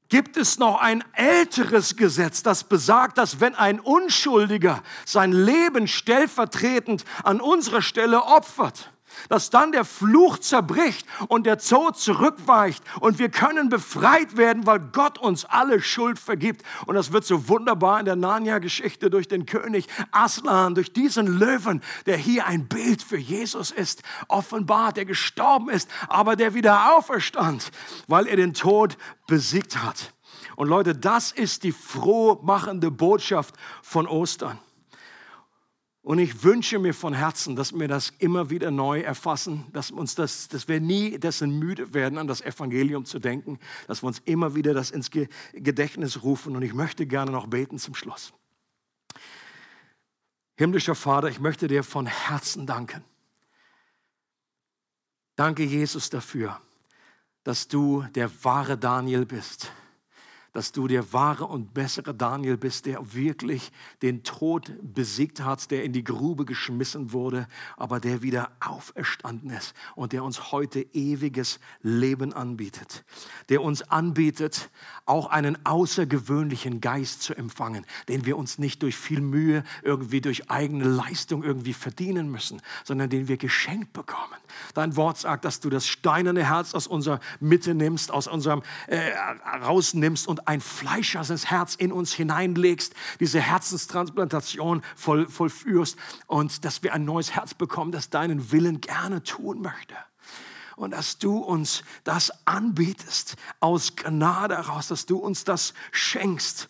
[0.08, 7.04] gibt es noch ein älteres Gesetz, das besagt, dass wenn ein Unschuldiger sein Leben stellvertretend
[7.24, 8.92] an unserer Stelle opfert,
[9.28, 14.80] dass dann der Fluch zerbricht und der Zoo zurückweicht und wir können befreit werden, weil
[14.80, 16.62] Gott uns alle Schuld vergibt.
[16.86, 21.82] Und das wird so wunderbar in der Narnia-Geschichte durch den König Aslan, durch diesen Löwen,
[22.06, 27.70] der hier ein Bild für Jesus ist, offenbart, der gestorben ist, aber der wieder auferstand,
[28.06, 28.96] weil er den Tod
[29.26, 30.12] besiegt hat.
[30.56, 34.58] Und Leute, das ist die frohmachende Botschaft von Ostern.
[36.06, 40.14] Und ich wünsche mir von Herzen, dass wir das immer wieder neu erfassen, dass, uns
[40.14, 44.22] das, dass wir nie dessen müde werden, an das Evangelium zu denken, dass wir uns
[44.24, 46.54] immer wieder das ins Gedächtnis rufen.
[46.54, 48.32] Und ich möchte gerne noch beten zum Schluss.
[50.56, 53.02] Himmlischer Vater, ich möchte dir von Herzen danken.
[55.34, 56.60] Danke, Jesus, dafür,
[57.42, 59.72] dass du der wahre Daniel bist
[60.56, 65.84] dass du der wahre und bessere Daniel bist, der wirklich den Tod besiegt hat, der
[65.84, 67.46] in die Grube geschmissen wurde,
[67.76, 73.04] aber der wieder auferstanden ist und der uns heute ewiges Leben anbietet.
[73.50, 74.70] Der uns anbietet,
[75.04, 80.50] auch einen außergewöhnlichen Geist zu empfangen, den wir uns nicht durch viel Mühe, irgendwie durch
[80.50, 84.40] eigene Leistung irgendwie verdienen müssen, sondern den wir geschenkt bekommen.
[84.72, 89.12] Dein Wort sagt, dass du das steinerne Herz aus unserer Mitte nimmst, aus unserem äh,
[89.62, 96.94] rausnimmst und ein fleischhaftes Herz in uns hineinlegst, diese Herzenstransplantation voll, vollführst und dass wir
[96.94, 99.94] ein neues Herz bekommen, das deinen Willen gerne tun möchte
[100.76, 106.68] und dass du uns das anbietest aus Gnade heraus, dass du uns das schenkst.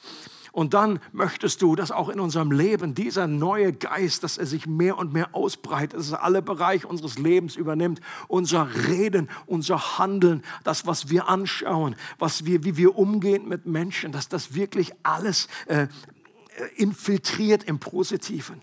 [0.56, 4.66] Und dann möchtest du, dass auch in unserem Leben dieser neue Geist, dass er sich
[4.66, 10.42] mehr und mehr ausbreitet, dass er alle Bereiche unseres Lebens übernimmt, unser Reden, unser Handeln,
[10.64, 15.48] das, was wir anschauen, was wir, wie wir umgehen mit Menschen, dass das wirklich alles
[15.66, 15.88] äh,
[16.76, 18.62] infiltriert im Positiven.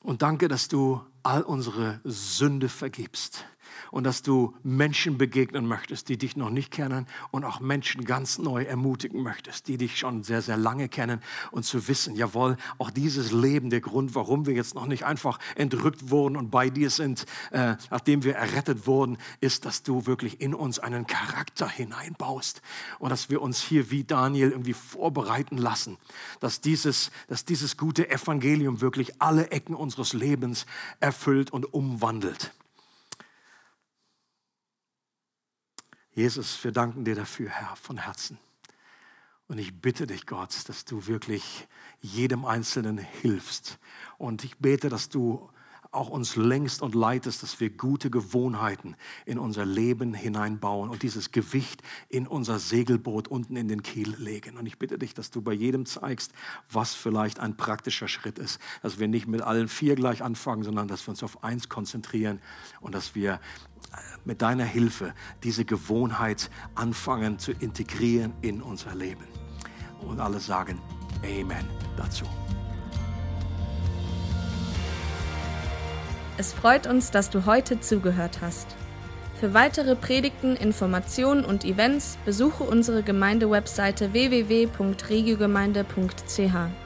[0.00, 3.44] Und danke, dass du all unsere Sünde vergibst
[3.92, 8.38] und dass du Menschen begegnen möchtest, die dich noch nicht kennen und auch Menschen ganz
[8.38, 11.20] neu ermutigen möchtest, die dich schon sehr, sehr lange kennen
[11.52, 15.38] und zu wissen, jawohl, auch dieses Leben, der Grund, warum wir jetzt noch nicht einfach
[15.54, 20.40] entrückt wurden und bei dir sind, äh, nachdem wir errettet wurden, ist, dass du wirklich
[20.40, 22.62] in uns einen Charakter hineinbaust
[22.98, 25.98] und dass wir uns hier wie Daniel irgendwie vorbereiten lassen,
[26.40, 30.64] dass dieses, dass dieses gute Evangelium wirklich alle Ecken unseres Lebens
[30.98, 32.54] erfüllt und umwandelt.
[36.14, 38.38] Jesus, wir danken dir dafür, Herr, von Herzen.
[39.48, 41.66] Und ich bitte dich, Gott, dass du wirklich
[42.00, 43.78] jedem Einzelnen hilfst.
[44.18, 45.48] Und ich bete, dass du
[45.90, 48.96] auch uns längst und leitest, dass wir gute Gewohnheiten
[49.26, 54.56] in unser Leben hineinbauen und dieses Gewicht in unser Segelboot unten in den Kiel legen.
[54.56, 56.32] Und ich bitte dich, dass du bei jedem zeigst,
[56.70, 60.88] was vielleicht ein praktischer Schritt ist, dass wir nicht mit allen vier gleich anfangen, sondern
[60.88, 62.40] dass wir uns auf eins konzentrieren
[62.80, 63.38] und dass wir
[64.24, 69.24] mit deiner Hilfe diese Gewohnheit anfangen zu integrieren in unser Leben.
[70.00, 70.80] Und alle sagen
[71.22, 71.66] Amen
[71.96, 72.24] dazu.
[76.38, 78.76] Es freut uns, dass du heute zugehört hast.
[79.38, 86.81] Für weitere Predigten, Informationen und Events besuche unsere Gemeindewebseite www.regiogemeinde.ch.